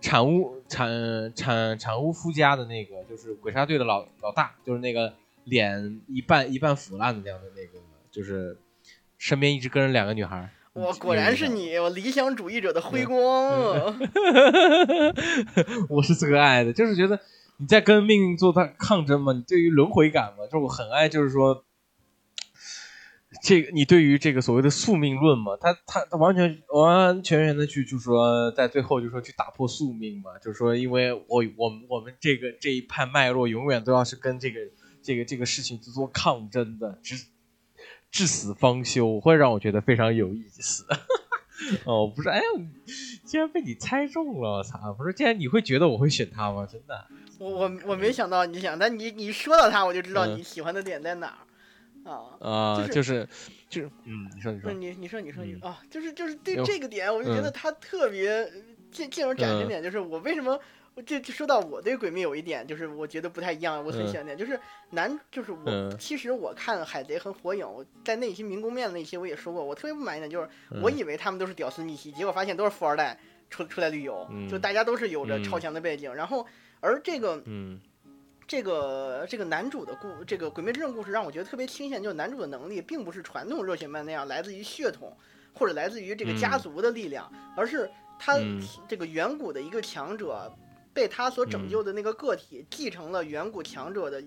[0.05, 5.11] 产屋产产产屋夫家的那个，就是鬼杀队的老老大，就是那个
[5.45, 7.79] 脸一半一半腐烂的那样的那个，
[8.11, 8.55] 就是
[9.17, 10.47] 身边一直跟着两个女孩儿。
[10.73, 13.17] 我果然是你你，我理想主义者的辉光。
[15.89, 17.19] 我是这个爱的，就是觉得
[17.57, 21.64] 你在跟命运做抗抗争嘛，你对于轮回感嘛，就是我很爱，就是说，
[23.45, 34.59] 这个你对于这个所谓的宿命论嘛，他他他完全完完全全的去，就是说在最后就说去打破宿命嘛，就是说，因为我我们我们这个这一派脉络永远都要是跟这个
[35.03, 37.23] 这个这个事情去做抗争的，至
[38.09, 40.83] 至死方休，会让我觉得非常有意思。
[41.85, 42.43] 哦，不是，哎呀，
[43.25, 44.91] 竟然被你猜中了，我操！
[44.97, 46.65] 不是，竟然你会觉得我会选他吗？
[46.65, 47.07] 真的？
[47.37, 51.37] 我我我没想到你想，但你你说到他，我就知道嗯你喜欢的点在哪儿
[52.05, 52.37] 啊。
[52.39, 53.29] 啊、就是就是
[53.69, 58.49] 就是，嗯，你说你说不是，你你说你说你嗯啊，就是就是对这个点，我就觉得嗯他特别
[58.91, 60.59] 进进入展示嗯点，就是我为什么。
[60.97, 64.57] 这就就说到我对鬼灭有一点，就是我觉得不太一样，我很嗯喜欢点，就是
[64.91, 70.47] 男，就是我、嗯其实我看海贼和火影，我在那些民工面的那些我也说过，我特别不满意的就是
[70.81, 76.47] 我嗯以为他们都是屌丝逆袭，结果发现都是富二代出出来旅游，嗯就大家都是有着嗯超强的背景，然后
[76.79, 77.77] 而这个嗯
[78.47, 85.15] 这个这个男主的故，这个《鬼灭之刃》故事让我觉得特别清闲，就是男主的能力并不是传统热血漫那样来自于血统
[85.53, 87.89] 或者来自于这个家嗯族的力量，而是
[88.19, 90.51] 他嗯这个远古的一个强者
[90.93, 94.23] 被他所拯救的那个个体继承了远古强者的。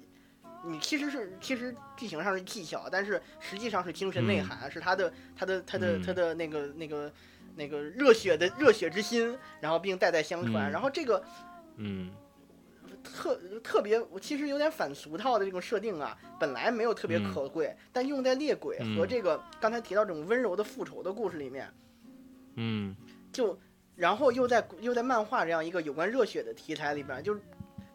[0.64, 7.12] 你其实是其实剧情上是技巧，但是实际上是精神内嗯涵，是他的他的他的嗯他的那个那个
[7.54, 10.68] 那个热血的热血之心，然后并代代相传。
[10.68, 11.22] 嗯然后这个
[11.76, 12.10] 嗯
[13.03, 17.32] 特特别，我其实有点反俗套的这种设定啊，本来没有特别嗯。
[17.32, 21.68] 可贵，但用在猎鬼和嗯这个刚才提到这种温柔的复仇的故事里面，
[22.57, 22.94] 嗯。
[23.32, 23.59] 就
[23.94, 27.40] 然后又在又在漫画这样一个有关热血的题材里边，就是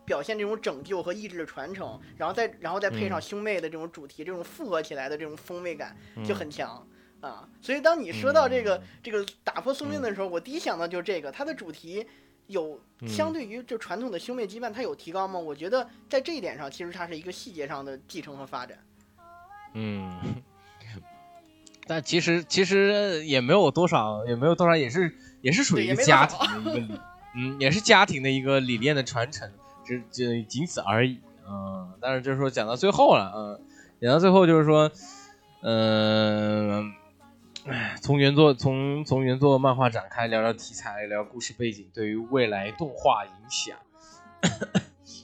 [0.05, 3.21] 表现这种拯救和意志的传承，然后再然后再配上嗯。
[3.21, 6.85] 兄妹的这种主题，这种复合起来的这种风味感嗯，就很强。
[7.21, 8.83] 啊，所以当你说到这个、嗯。
[9.01, 12.05] 这个打破宿命的时候，我第一想到就是这个，它的主题
[12.47, 15.39] 有嗯相对于就传统的兄妹羁绊，它有提高吗？
[15.39, 18.77] 我觉得在这一点上，其实它是一个细节上的继承和发展。
[19.73, 20.11] 嗯。
[21.85, 26.99] 但其实其实也没有多少，也没有多少，也是也是属于一个家庭的一个理，
[27.35, 29.51] 嗯，也是家庭的一个理念的传承，
[29.83, 31.19] 只只仅此而已。
[31.45, 33.59] 嗯，但是就是说讲到最后了，嗯，
[33.99, 34.89] 讲到最后就是说，
[35.61, 36.93] 嗯、
[37.65, 43.77] 唉从原作从从原作漫画展开，聊聊题材，聊故事背景，对于未来动画影响，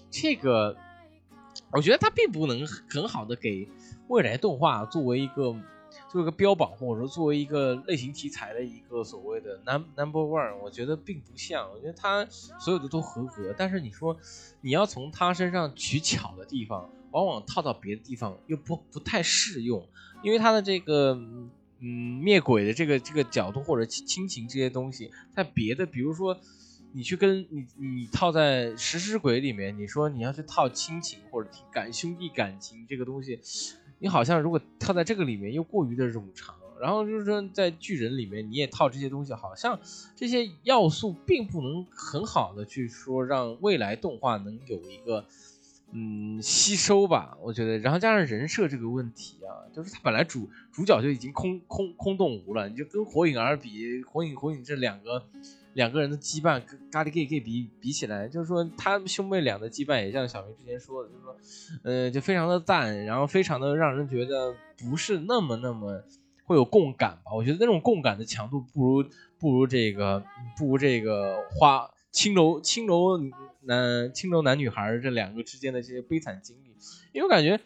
[0.09, 0.77] 这个
[1.73, 3.67] 我觉得它并不能很好的给
[4.07, 5.53] 未来动画作为一个
[6.07, 12.25] 作为一个标榜，或者说作为一个类型题材的一个所谓的 num number one，我觉得并不像，我觉得它
[12.57, 14.15] 所有的都合格，但是你说
[14.61, 19.85] 你要从它身上取巧的地方，往往套到别的地方又不不太适用，
[20.23, 21.19] 因为它的这个
[21.81, 26.39] 嗯灭鬼的这个这个角度或者亲情这些东西，在别的比如说。
[26.91, 33.39] 你去跟你你套在食尸鬼里面，你说你要去套亲情或者感兄弟感情这个东西，
[33.99, 39.79] 你好像如果套在这个里面又过于的冗长，然后就是说在巨人里面你也套这些东西，好像
[40.15, 45.27] 这些要素并不能很好的去说让未来动画能有一个
[45.91, 55.25] 嗯吸收吧，我觉得，然后加上人设这个问题啊，就是他本来主主角就已经空空空洞无了，你就跟火影儿比，火影火影这两个。
[55.75, 61.35] 两个人的羁绊跟咖喱 gay gay 比比起来，就是说他们兄妹俩的羁绊也像小明之前说的，就是说，
[61.83, 66.03] 呃，就非常的淡，然后非常的让人觉得不是那么那么
[66.43, 67.31] 会有共感吧。
[67.33, 70.21] 我觉得那种共感的强度不如不如这个
[70.57, 73.17] 不如这个花青楼青楼
[73.61, 76.69] 男青楼男女孩这两个之间的这些悲惨经历，
[77.13, 77.59] 因为我感觉。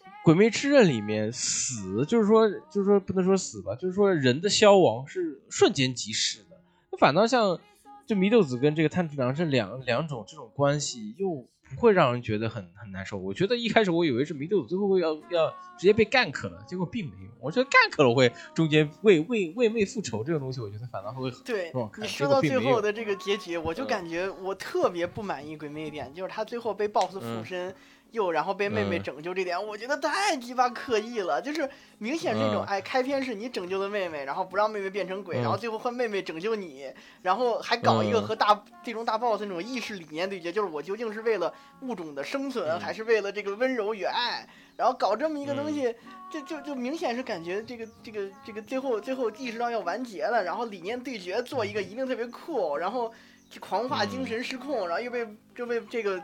[0.22, 6.60] 《鬼灭之刃》里面死，就是说，就是说不能说死吧，就是说人的消亡是瞬间即逝的。
[6.98, 7.58] 反倒像
[8.06, 13.16] 就祢豆子跟这个炭治郎这两两种这种关系，又不会让人觉得很很难受。
[13.16, 15.48] 我觉得一开始我以为是迷豆最后会要要
[15.78, 17.30] 直接被 gank 了，结果并没有。
[17.40, 22.02] 我觉得 gank 了会中间为为为妹复仇这个东西，我觉得反倒会对很对。
[22.02, 27.74] 你说到最后的这个结局，我就嗯感觉我特别不满意鬼灭一点，就是他最后被 BOSS 附嗯身。
[28.12, 29.02] 又然后被妹妹嗯。
[29.02, 32.66] 拯救这点，我觉得太鸡巴刻意了，就是明显是一种嗯。
[32.66, 36.92] 哎，开篇是你拯救了妹妹，然后不让妹妹变成鬼，嗯然后最后换妹妹拯救你，
[37.22, 38.26] 然后还搞一个嗯。
[38.26, 41.52] 和大最终大 boss 那种意识理念对决，就是我究竟是为了
[41.82, 42.80] 物种的生存，嗯。
[42.80, 44.46] 还是为了这个温柔与爱，
[44.76, 45.94] 然后搞这么一个东西，
[46.30, 53.12] 就就就明显是感觉这个这个这个最后最后意识到要完结了，然后理念对决做一个一定特别酷，然后
[53.48, 56.20] 就狂化精神失控，然后又被就被这个。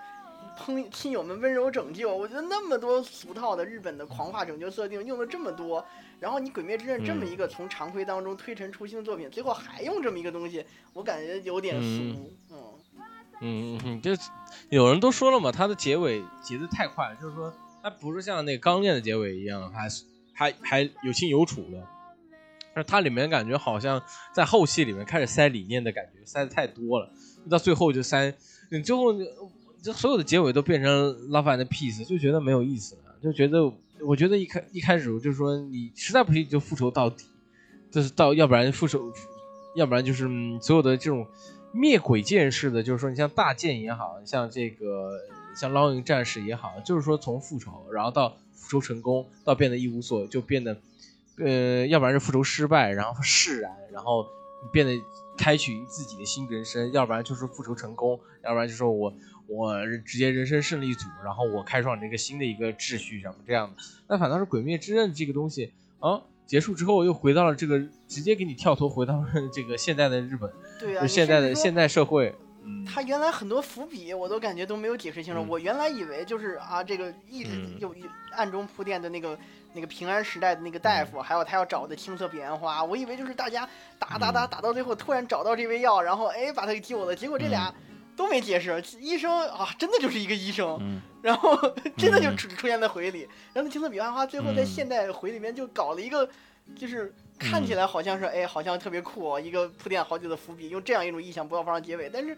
[0.57, 5.85] 朋亲友们温柔拯救，我觉得那么多俗套的日本的狂化拯救设定用了这么多，
[6.19, 12.31] 然后你《鬼灭之刃》这么一个从常规当中推陈出新的作品，最后还用这么一个东西，我感觉有点俗。
[12.51, 12.73] 嗯。
[13.41, 13.81] 嗯。
[13.85, 14.13] 嗯，就
[14.71, 17.53] 有人都说了嘛，它的结尾结的太快了，就是说
[17.83, 19.89] 它不是像那个钢炼的结尾一样，还
[20.33, 21.87] 还还有清有楚的，
[22.75, 24.03] 但是它里面感觉好像
[24.33, 27.11] 在后期里面开始塞理念的感觉，塞的太多了，
[27.51, 28.33] 到最后就塞，
[28.71, 29.13] 你最后
[29.87, 30.91] 这所有的结尾都变成
[31.31, 37.25] love and peace，就觉得没有意思了，就觉得我觉得一开一开始就是说你实在不行就复仇到底，
[37.93, 39.13] 就是到要不然复仇
[39.77, 41.25] 要不然就是、嗯所有的这种
[41.71, 45.13] 灭鬼剑式的，就是说你像大剑也好像这个
[45.55, 50.77] 像捞银战士也好，就是说从复仇，然后到复仇成功，到变得一无所，就变得
[51.39, 54.27] 呃，要不然是复仇失败，然后释然，然后
[54.73, 54.99] 变得
[55.39, 59.13] 开启自己的新人生，要不然就是复仇成功，要不然就说我
[59.49, 59.75] 我
[60.05, 63.83] 直接人生胜利组，然后我开创这个新的一个秩序什么这样的。
[64.09, 67.79] 那反倒是《鬼灭之刃》这个东西啊，结束之后又回到了这个
[68.09, 72.35] 直接给你跳脱回到了 这个现代的日本，对啊，就现在的现代社会。
[72.65, 75.41] 嗯，他原来很多伏笔我都感觉都没有解释清楚。
[75.41, 79.39] 嗯我原来以为就是啊，这个一直嗯有有暗中铺垫的那个
[79.73, 83.69] 那个平安时代的那个大嗯夫，还有他要找的青色彼岸花，我以为就是大家
[84.01, 87.15] 打打嗯打打到最后突然找到这味药，然后哎把他给救了。
[87.15, 87.73] 结果这俩
[88.17, 91.03] 都没解释，医生啊真的就是一个医生，嗯。
[91.23, 91.57] 然后
[91.97, 96.29] 真的就嗯出出现在回忆里，然后那青色彼岸花最后在嗯现代回里面就搞了一个，
[96.77, 102.37] 就是看起来好像是哎，好像特别酷、哦，一个铺垫好久的伏笔，用这样一种意想不到方式结尾，但是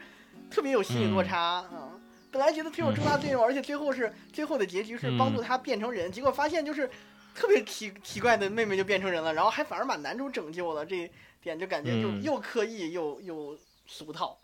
[0.50, 2.00] 特别有心理落差，嗯。
[2.30, 6.88] 本来觉得特有重大作用，而且最后是最后的结局是帮助他变成人，结果发现就是
[7.34, 11.10] 特别奇奇怪的妹妹就变成人了，然后还反而把男主拯救了，这一
[11.42, 12.22] 点就感觉又、嗯。
[12.22, 13.56] 又刻意又又
[13.86, 14.38] 俗套。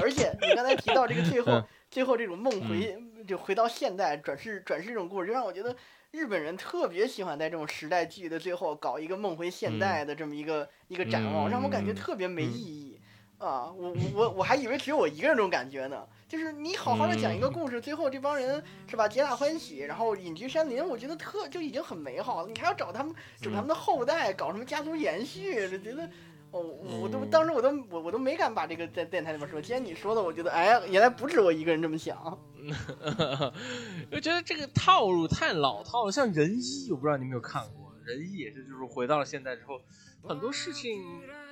[0.00, 2.96] 而且你刚才提到这个最后嗯最后这种梦回
[3.26, 5.74] 就回到现代转世转世这种故事，就让我觉得
[6.10, 13.00] 日本人特别喜欢在这种时代剧的最后搞一个梦回现代的这么一个、一个展望，让我感觉嗯特别没意义。
[13.38, 16.06] 啊，我我我我还以为只有我一个人这种感觉呢。
[16.28, 22.48] 就是你好好的讲一个故事，最后这帮人是吧，皆大欢喜，然后隐居山林，我觉得特就已经很美好了。
[22.48, 26.08] 你还要找他们，找他们的后代，搞什么家族延续，就觉得。
[26.54, 29.60] 哦，我我都嗯当时我都我我都没敢把这个在电台里面说。
[29.60, 32.16] 既然你说的，我觉得哎呀，原来不止我一个人这么想。
[34.12, 39.80] 我觉得这个套路太老套了，像仁一，我不知道你有没有看过，仁一也是，就是回到了现代之后，
[40.22, 41.02] 很多事情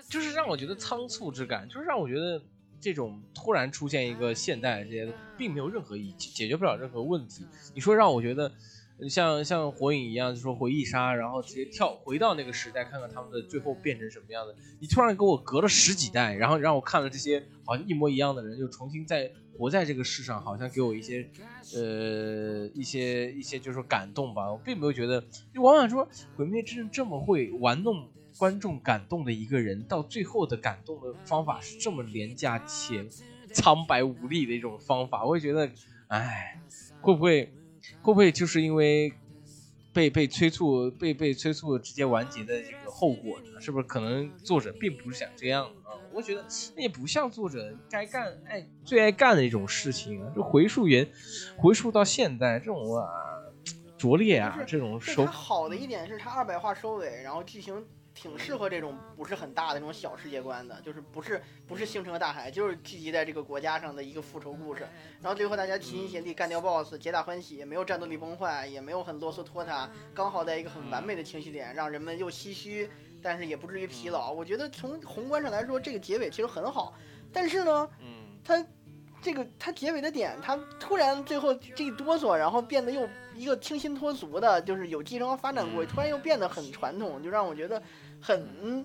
[0.08, 2.40] 就是让我觉得仓促之感，就是让我觉得
[2.80, 7.44] 这种突然出现一个现代这些，并没有任何意义，解决不了任何问题。
[7.74, 8.52] 你说让我觉得。
[9.08, 14.54] 像像火影一样，就说回忆杀，然后直接跳回到那个时代，看看他们的最后变成什么样的。
[14.80, 21.28] 你突然给我隔了十几代，然后让我看了这些好像一模一样的人，又重新再活在这个世上，好像给我一些
[21.74, 24.50] 呃一些一些就是说感动吧。
[24.50, 25.22] 我并没有觉得，
[25.52, 33.06] 就往往说《鬼灭之刃》这么会玩弄观众感动的一个人，到最后的感动的方法是这么廉价且
[33.52, 35.70] 苍白无力的一种方法，我会觉得，
[36.08, 36.58] 哎，
[37.02, 37.52] 会不会
[38.00, 39.12] 会不会就是因为
[39.92, 43.60] 被被催促被被催促直接完结的这个后果呢？
[43.60, 45.92] 是不是可能作者并不是想这样啊？
[46.12, 46.44] 我觉得
[46.76, 51.08] 那也不像作者该干爱最爱干的一种事情啊，就回溯原
[51.56, 53.06] 回溯到现代这种啊
[53.96, 64.86] 拙劣啊这种手对它好的一点是他二百话收尾，然后剧情挺适合这种不是很大的那种小世界观的，就是不是不是星辰和大海，就是聚集在这个国家上的一个复仇故事。
[65.20, 72.90] 然后最后大家齐心协力干掉 BOSS，皆大欢喜，也没有战斗力崩坏，也没有很啰嗦拖沓，刚好在一个很完美的情绪点，让人们又唏嘘，
[73.22, 74.32] 但是也不至于疲劳。
[74.32, 76.94] 我觉得从宏观上来说，这个结尾其实很好，
[77.32, 78.22] 但是呢，嗯。
[78.44, 78.56] 它
[79.22, 87.80] 这个它结尾的点，它突然最后这一哆嗦，然后变得又一个清新脱俗的，就是有继承发展过，突然又变得很传统，就让我觉得
[88.20, 88.84] 很嗯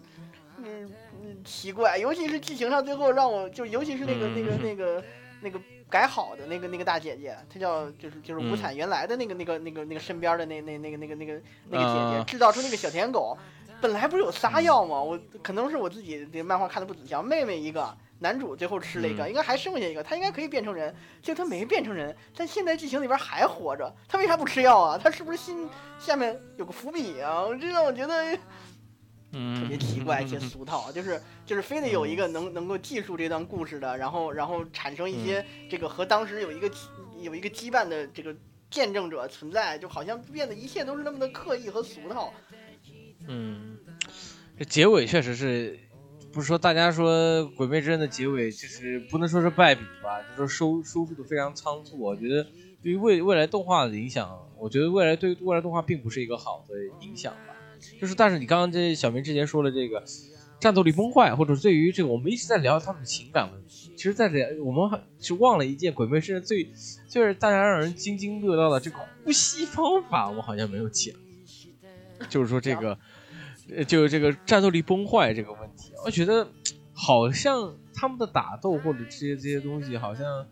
[0.58, 1.98] 嗯嗯奇怪。
[1.98, 5.04] 尤其是剧情上最后让我就，尤其是那个那个嗯那个
[5.42, 5.60] 那个
[5.90, 13.36] 改好的那个那个大姐姐，她叫就是就是无嗯惨原来的那个那个那个那个身边的那那那个那个那个那个姐啊姐，制造出那个小舔狗。
[13.80, 15.00] 本来不是有仨药吗？
[15.00, 17.22] 我可能是我自己这漫画看的不仔细啊。
[17.22, 24.98] 妹妹一个，男主最后吃了一个，嗯应该还剩下一个，他应该可以变成人，结果他没变成人，但现在剧情里边还活着，他为啥不吃药啊？
[24.98, 27.46] 他是不是心 下面有个伏笔啊？
[27.60, 28.38] 这让我觉得
[29.34, 36.72] 嗯特别奇怪且俗套， 就是就是非得有一个能能够记述这段故事的，然后然后产生一些这个和当时有一个
[37.22, 38.36] 有一个羁绊的这个
[38.70, 42.34] 见证者存在，就好像变得一切都是那么的刻意和俗套。
[43.28, 43.78] 嗯，
[44.58, 45.78] 这结尾确实是，
[46.38, 51.98] 不是说大家说《鬼灭之刃》的结尾就是不能说是败笔吧，就是说收收束的非常仓促。
[52.00, 52.46] 我觉得
[52.80, 57.56] 对于未未来动画的影响，我觉得未来对未来动画并不是一个好的影响吧。
[58.00, 60.04] 就是，但是你刚刚这小明之前说了这个
[60.60, 66.72] 战斗力崩坏，或者对于这个我们一直在聊他们的情感问题，其实在这我们是忘了一件《鬼灭之刃》最
[67.10, 71.16] 就是大家让人津津乐道的这个呼吸方法，我好像没有讲。
[72.30, 72.96] 就是说这个，
[73.88, 75.67] 就是这个战斗力崩坏这个问
[76.06, 76.48] 我觉得
[76.94, 80.46] 好像他们的打斗或者这些这些东西，好像，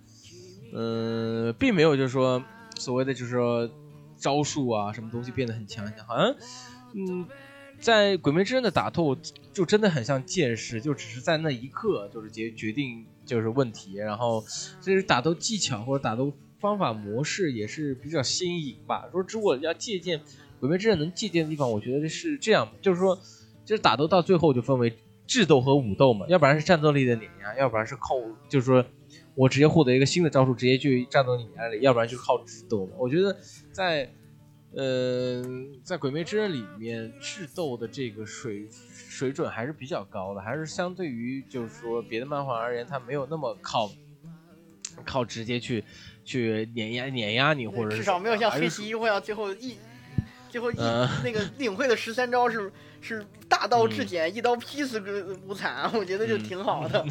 [0.74, 2.44] 呃，并没有就是说
[2.78, 3.70] 所谓的就是说
[4.18, 6.36] 招数啊什么东西变得很强强，好像，
[6.94, 7.28] 嗯，
[7.80, 9.18] 在《鬼灭之刃》的打斗
[9.54, 14.44] 就真的很像剑士，就只是在那一刻就是决决定就是问题，然后
[14.82, 19.08] 这是打斗技巧或者打斗方法模式也是比较新颖吧。
[19.12, 20.20] 说如果要借鉴
[20.60, 23.20] 《鬼灭之刃》能借鉴的地方，我觉得是这样，就是说，
[23.66, 24.98] 就是打斗到最后就分为
[25.28, 28.16] 智斗和武斗嘛，要不然是战斗力的碾压，要不然是靠
[28.50, 28.86] 就是说
[29.36, 32.94] 我直接获得一个新的招数，直接去战斗碾压力，要不然就是靠智斗嘛。
[32.98, 33.36] 我觉得
[33.72, 34.10] 在。
[34.78, 35.42] 呃，
[35.86, 43.90] 在《鬼灭之刃》里面，智斗的这个水水准还是比较高的，还是相对于就是说别的漫画而言，它没有那么靠
[45.06, 45.82] 靠直接去
[46.26, 49.78] 去碾压碾压你，或者至少没有像黑崎一护要最后一
[50.56, 50.76] 最后一
[51.22, 57.06] 那个领会的十三招是是大道至简，一刀劈死个无惨，我觉得就挺好的。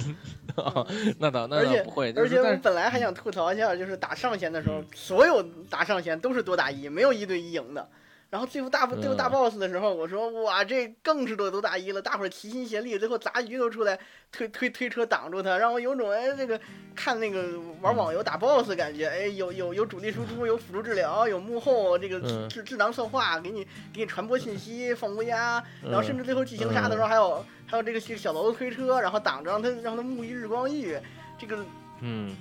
[1.21, 7.87] 那倒那倒不会，而且我本来还想吐槽一下，就是打上弦的时候，所有打上弦都是多打一，没有一对一赢的。
[8.35, 13.97] 然后最后大最后大 boss 的时候，我说哇，这更是多多打一了，大伙儿齐心协力，最后杂鱼都出来
[14.33, 16.61] 推推推车挡住他，让我有种哎这个
[16.97, 17.45] 看那个
[17.81, 23.63] 玩网游打 boss 感觉，哎有有有主力输出，有辅助治疗，有幕后这个智智囊策划，给你
[23.93, 30.99] 给你传播信息，放乌鸦，然后甚至最后剧情杀的时候还有还有这个小楼子推车，然后挡着让他让他沐浴日光浴，
[31.39, 31.65] 这个
[32.01, 32.35] 嗯。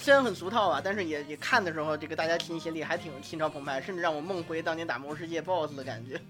[0.00, 6.20] 虽然很俗套吧，但是也也看的时候，这个大家齐心协力还挺心潮澎湃，甚至让我梦回当年打魔兽世界 BOSS 的感觉。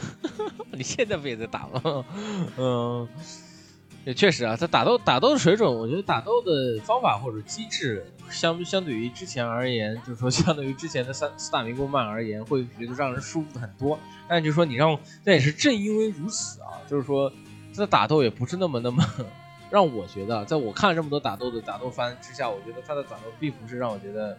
[0.70, 2.04] 你现在不也在打吗？
[2.58, 3.08] 嗯，
[4.04, 13.98] 也确实啊，他打斗打斗的水准，我觉得打斗的方法或者机制，相相对于之前而言，就是说相对于之前的三四大名工漫而言，会觉得让人舒服很多。
[14.28, 17.32] 但就是说你让，那也是正因为如此啊，就是说
[17.74, 19.02] 他的打斗也不是那么那么。
[19.70, 24.36] 让我觉得，在我看了这么多打斗的打斗番之下，我觉得他的打斗并不是让我觉得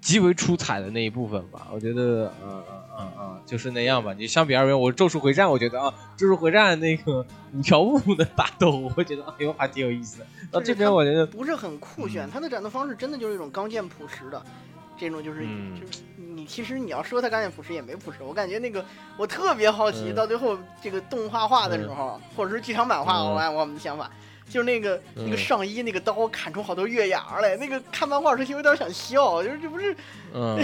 [0.00, 1.68] 极为出彩的那一部分吧。
[1.72, 4.12] 我觉得，嗯嗯嗯嗯，就是那样吧。
[4.12, 7.24] 你相比而言，我《咒术回战》，我觉得啊，《咒术回战》那个
[7.54, 10.24] 五条悟的打斗，我会觉得哎呦还挺有意思。
[10.50, 14.42] 到这边我觉得不是很酷炫，他的战斗方式真的就是一种刚健朴实的，
[14.98, 15.42] 这种就是
[15.78, 18.84] 就是你其实你要说他刚健朴实也没朴实，我感觉那个
[19.16, 24.10] 我特别好奇，到最后这个动画化的时候，或者是剧场版化，我按我们的想法。
[24.50, 29.96] 就是那个那个上衣那个刀砍出好多月牙来，那个看漫画时候有点想笑，就是这不是，
[30.34, 30.58] 嗯，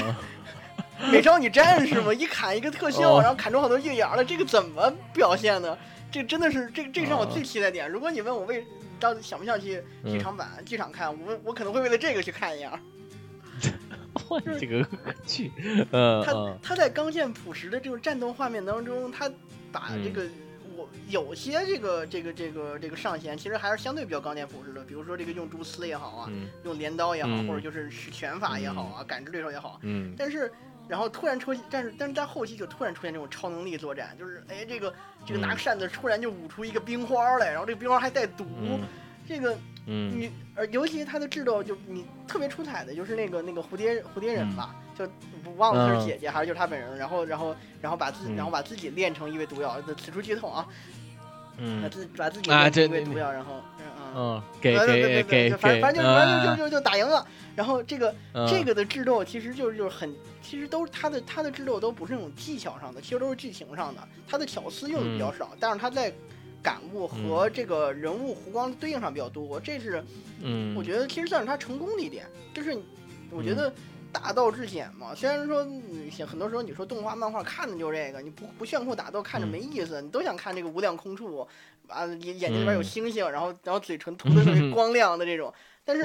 [1.11, 2.13] 美少女战士吗？
[2.13, 5.79] 一砍一个特效，然后砍出好多月牙来，这个怎么表现呢？
[6.11, 7.89] 这真的是这这让我最期待点。
[7.89, 8.67] 如果你问我为
[8.99, 12.79] 到底想不想去剧场版剧场看，我我可能会为了这个去看一样。
[14.59, 14.85] 这个
[15.27, 15.53] 去，
[15.93, 19.31] 嗯，他他在刚健朴实的这种战斗画面当中，他
[19.71, 20.27] 把这个。
[21.09, 26.31] 有些这个这个这个这个上弦其实还是相对比较钢铁朴实的，比如说这个用蛛丝也好啊，
[26.65, 29.79] 用镰刀也好，或者就是使拳法也好啊，感知对手也好。
[29.83, 30.15] 嗯。
[30.17, 30.53] 但是，
[30.89, 34.93] 然后突然出，但是但是在后期就突然出现这种超能力作战，就是哎这个
[35.25, 38.45] 这个拿个扇子突然就舞出一个冰花来，然后这个冰花还带毒，
[39.27, 39.57] 这个
[39.87, 40.21] 嗯。
[40.21, 44.75] 你而尤其他的智斗就你特别出彩的就是那个那个蝴蝶蝴蝶忍吧。
[44.99, 45.05] 就
[45.45, 50.67] 我忘了他是姐姐还是就是他本人，然后然后然后把自己然后把自己练成一位毒药，此处剧透啊，
[51.59, 53.61] 嗯，把自把自己练成一位毒药，然后
[54.15, 57.27] 嗯，给给给给，反正反正就反正就就就打赢了。
[57.55, 58.15] 然后这个
[58.49, 60.11] 这个的智斗其实就是就是很，
[60.41, 66.11] 其实都是他的他的智斗都不是那种技巧上的，其实都是剧情上的，他的巧思用的比较少，但是他在
[66.67, 70.03] 感悟和这个人物弧光对应上比较多，这是
[70.43, 72.77] 嗯，我觉得其实算是他成功的一点，就是
[73.31, 73.73] 我觉得。
[74.13, 75.59] 大道至简嘛，虽然说
[76.27, 81.47] 很多时候你说动画漫画看的就是这个，你不不炫酷打斗看着没意思，你都想看这个无量空处，
[81.87, 85.53] 啊眼眼睛里边有星星，然后然后嘴唇涂的特 别光亮的这种，
[85.85, 86.03] 但是，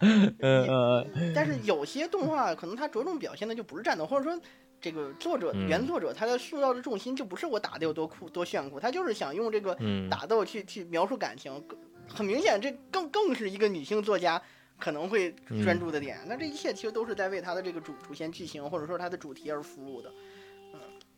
[0.40, 4.40] 呃但是有些动画可能它着重表现的就不是战斗，或者说
[4.84, 9.74] 这个作者原作者他的塑造的重心就不是我打的有多酷多炫酷，他就是想用这个
[10.10, 11.64] 打斗去去描述感情，
[12.06, 14.42] 很明显这更更是一个女性作家。
[14.76, 15.32] 可能会
[15.62, 20.12] 专注的点，那这一切其实都是在为他的这个主主线剧情或者说他的主题而服务的。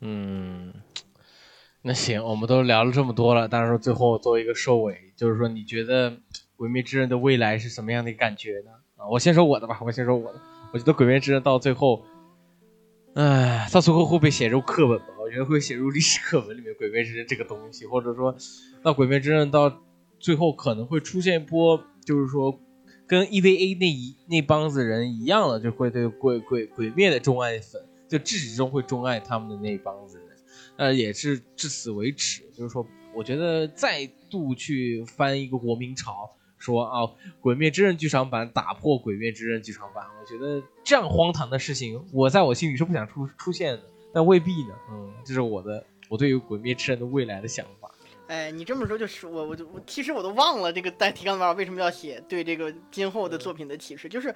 [0.00, 0.74] 嗯，
[1.80, 6.10] 那行，我们都聊了这么多了，但是最后作为一个收尾，就是说你觉得
[6.54, 8.72] 《鬼灭之刃》的未来是什么样的感觉呢？
[8.96, 10.40] 啊，我先说我的吧，我先说我的。
[10.74, 12.04] 我觉得《鬼灭之刃》到最后，
[13.16, 15.06] 哎，到最后会被写入课本吧？
[15.20, 18.36] 我觉得会写入历史课本里面，《鬼灭之刃》这个东西，或者说，
[18.84, 19.82] 那《鬼灭之刃》到
[20.20, 22.60] 最后可能会出现一波，就是说。
[23.08, 30.26] 跟 EVA 那一那帮子人一样了，就会对鬼鬼鬼灭的钟爱粉，就至始至终会钟爱他们的那帮子人，
[30.76, 32.42] 呃，也是至此为止。
[32.52, 32.84] 就是说，
[33.14, 36.28] 我觉得再度去翻一个国民潮，
[36.66, 37.02] 说啊，
[37.40, 43.82] 《鬼灭之刃》剧场版打破《鬼灭之刃》剧场版，我觉得这样荒唐的事情，我在我心里是不想出出现的，
[44.12, 44.74] 但未必呢。
[44.90, 47.88] 嗯，这是我的我对于《鬼灭之刃》的未来的想法。
[48.26, 54.34] 哎，你这么说就是我，我我其实我都忘了这个在提纲的为什么要写对这个今后的作品的启示，就是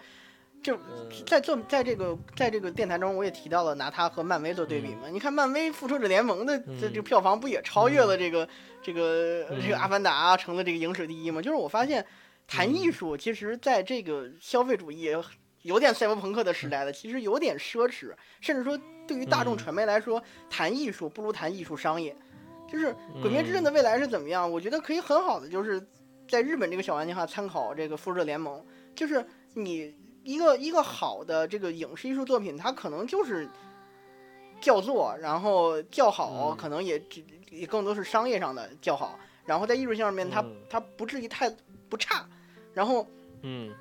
[0.63, 0.79] 就
[1.27, 5.09] 在做在这个在这个电台中，我也提到了拿它和漫威做对比嘛。
[5.11, 8.49] 你看漫威《复仇者联盟》的这这个票房不也超越了这个
[8.81, 11.43] 这个这个《阿凡达》成了这个影史第一吗？
[11.43, 12.07] 就是我发现
[12.51, 15.09] 谈艺术，其实在这个消费主义
[15.63, 20.21] 有点赛博朋克的时代了，其实有点奢侈，甚至说对于大众传媒来说，
[20.51, 22.15] 谈艺术不如谈艺术商业。
[22.69, 22.87] 就是
[23.23, 24.51] 《鬼灭之刃》的未来是怎么样？
[24.51, 25.81] 我觉得可以很好的，就是
[26.29, 28.61] 在日本这个小环境下参考这个《复仇者联盟》，
[28.95, 29.25] 就是
[29.55, 29.95] 你
[30.25, 33.49] 一个一个好的这个影视艺术作品，它可能就是
[34.61, 37.01] 叫座，然后叫好，可能也
[37.51, 41.51] 也更多是商业上的叫好，然后在艺术性上面，它它不至于太
[41.89, 42.25] 不差，
[42.73, 43.07] 然后
[43.43, 43.73] 嗯。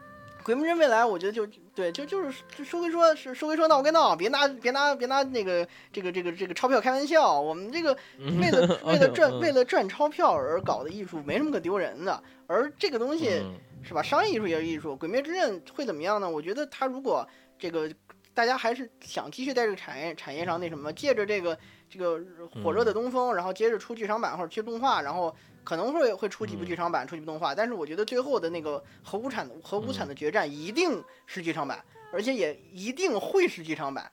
[0.41, 1.45] 鬼灭之刃未来，我觉得就
[1.75, 2.31] 对，就就是
[2.63, 7.39] 说归说，是说归说，闹归闹，别拿别拿别拿那个这个这个这个钞票开玩笑。
[7.39, 12.23] 我们这个为了为了 赚为了赚钞票而搞的艺术，没什么可丢人的。
[12.47, 13.43] 而这个东西
[13.83, 14.01] 是吧？
[14.01, 14.95] 商业艺术也是艺术。
[14.95, 16.27] 鬼灭之刃会怎么样呢？
[16.27, 17.27] 我觉得他如果
[17.59, 17.91] 这个
[18.33, 21.55] 大家还是想继续在这个产业产业上那什么，借着这个
[21.89, 22.21] 这个
[22.63, 25.35] 火热的东风，然后接着出剧场版或者出动画，然后。
[25.61, 34.09] 可能会会出几部剧场版，出几部动画，但是我觉得最后的那个核无产核无产的决战一定是剧场版，而且也一定会是剧场版。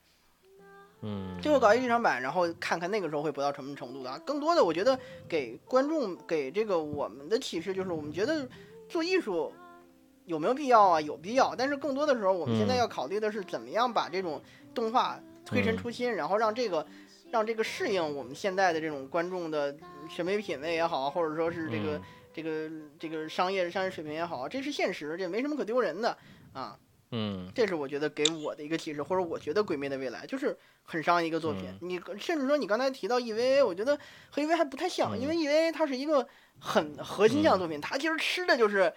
[1.01, 4.19] 嗯，最后搞一剧场版，然后看看那个时候会博到什么程度的。
[4.19, 8.47] 更多的，我觉得给观众给这个我们的启示就是，我们觉得
[8.87, 9.51] 做艺术
[10.27, 11.01] 有没有必要啊？
[11.01, 14.43] 有必要，但是更多的时候，我们现在要考虑的是怎么样把这种
[14.75, 16.85] 动画推陈出新，然后让这个。
[17.37, 19.77] 让这个适应我们现在的这种观众的
[20.09, 22.01] 审美品味也好，或者说是这个
[22.33, 26.17] 这个这个商业商业水平也好，这是现实，这没什么可丢人的
[26.55, 26.79] 啊。
[27.11, 31.65] 嗯，这是我觉得给我的一个启示，或者我觉得《鬼灭的未来》就是很商业一个作品。
[31.83, 33.99] 你甚至说你刚才提到 EVA，我觉得
[34.31, 36.27] 和 EVA 还不太像，因为 EVA 它是一个
[36.59, 38.91] 很核心向的作品，它其实吃的就是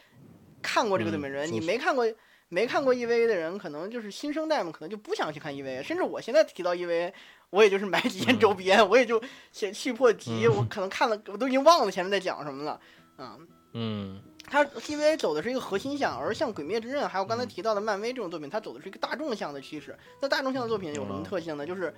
[0.62, 2.10] 看过这个《对美人》，你没看过
[2.48, 5.84] 没看过 EVA 的人，可能就是新生代嘛，可能就不想去看 EVA。
[5.84, 7.12] 甚至我现在提到 EVA。
[7.50, 9.22] 我也就是买几件周边，我也就
[9.52, 12.80] 写去破集，我可能看了，我都已经忘了前面在讲什么了。
[13.18, 19.96] 嗯嗯，它 EVA 走的是一个核心向，而像《鬼灭之刃》还有刚才提到的漫威这种作品，它走的是一个大众向的趋势。
[20.22, 21.66] 那大众向的作品有什么特性呢？
[21.66, 21.94] 就是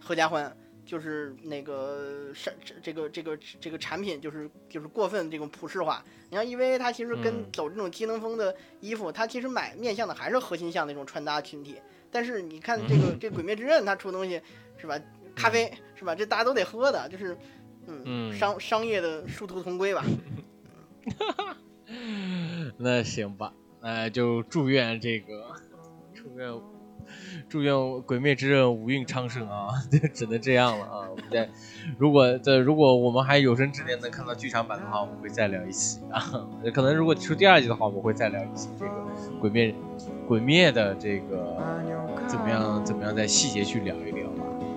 [0.00, 6.04] 合家欢，就是那个产这个这个这个产品就是就是过分这种普世化。
[6.30, 11.76] 你像 EVA，它其实跟走这种机能风的衣服，它其实买面向的还是核心向那种穿搭群体。
[12.10, 14.40] 但是你看这个这《鬼灭之刃》，它出东西。
[14.76, 14.98] 是吧？
[15.34, 16.14] 咖啡是吧？
[16.14, 17.36] 这大家都得喝的，就是，
[17.86, 20.04] 嗯，商商业的殊途同归吧。
[22.78, 25.52] 那行吧，那就祝愿这个，
[26.14, 26.60] 祝愿
[27.48, 27.72] 祝愿
[28.02, 29.68] 《鬼灭之刃》五运昌盛啊！
[29.92, 31.08] 就只能这样了啊！
[31.08, 31.48] 我们再，
[31.96, 36.20] 如果这如果我们还有生之年能看到剧场版的话，我们会再聊一期啊。
[36.74, 38.90] 可能如果出第二季的话，我们会再聊一期这个
[39.38, 39.72] 《鬼灭》
[40.26, 41.56] 鬼灭的这个
[42.26, 44.26] 怎么样怎么样，在细节去聊一聊。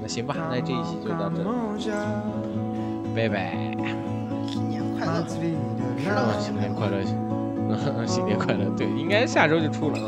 [0.09, 1.29] 行吧，那这一期就到
[1.77, 1.93] 这，
[3.15, 3.53] 拜拜。
[4.47, 5.23] 新年快乐，
[6.39, 7.03] 新年快乐，
[8.07, 9.99] 新年快乐，对，应该下周就出了。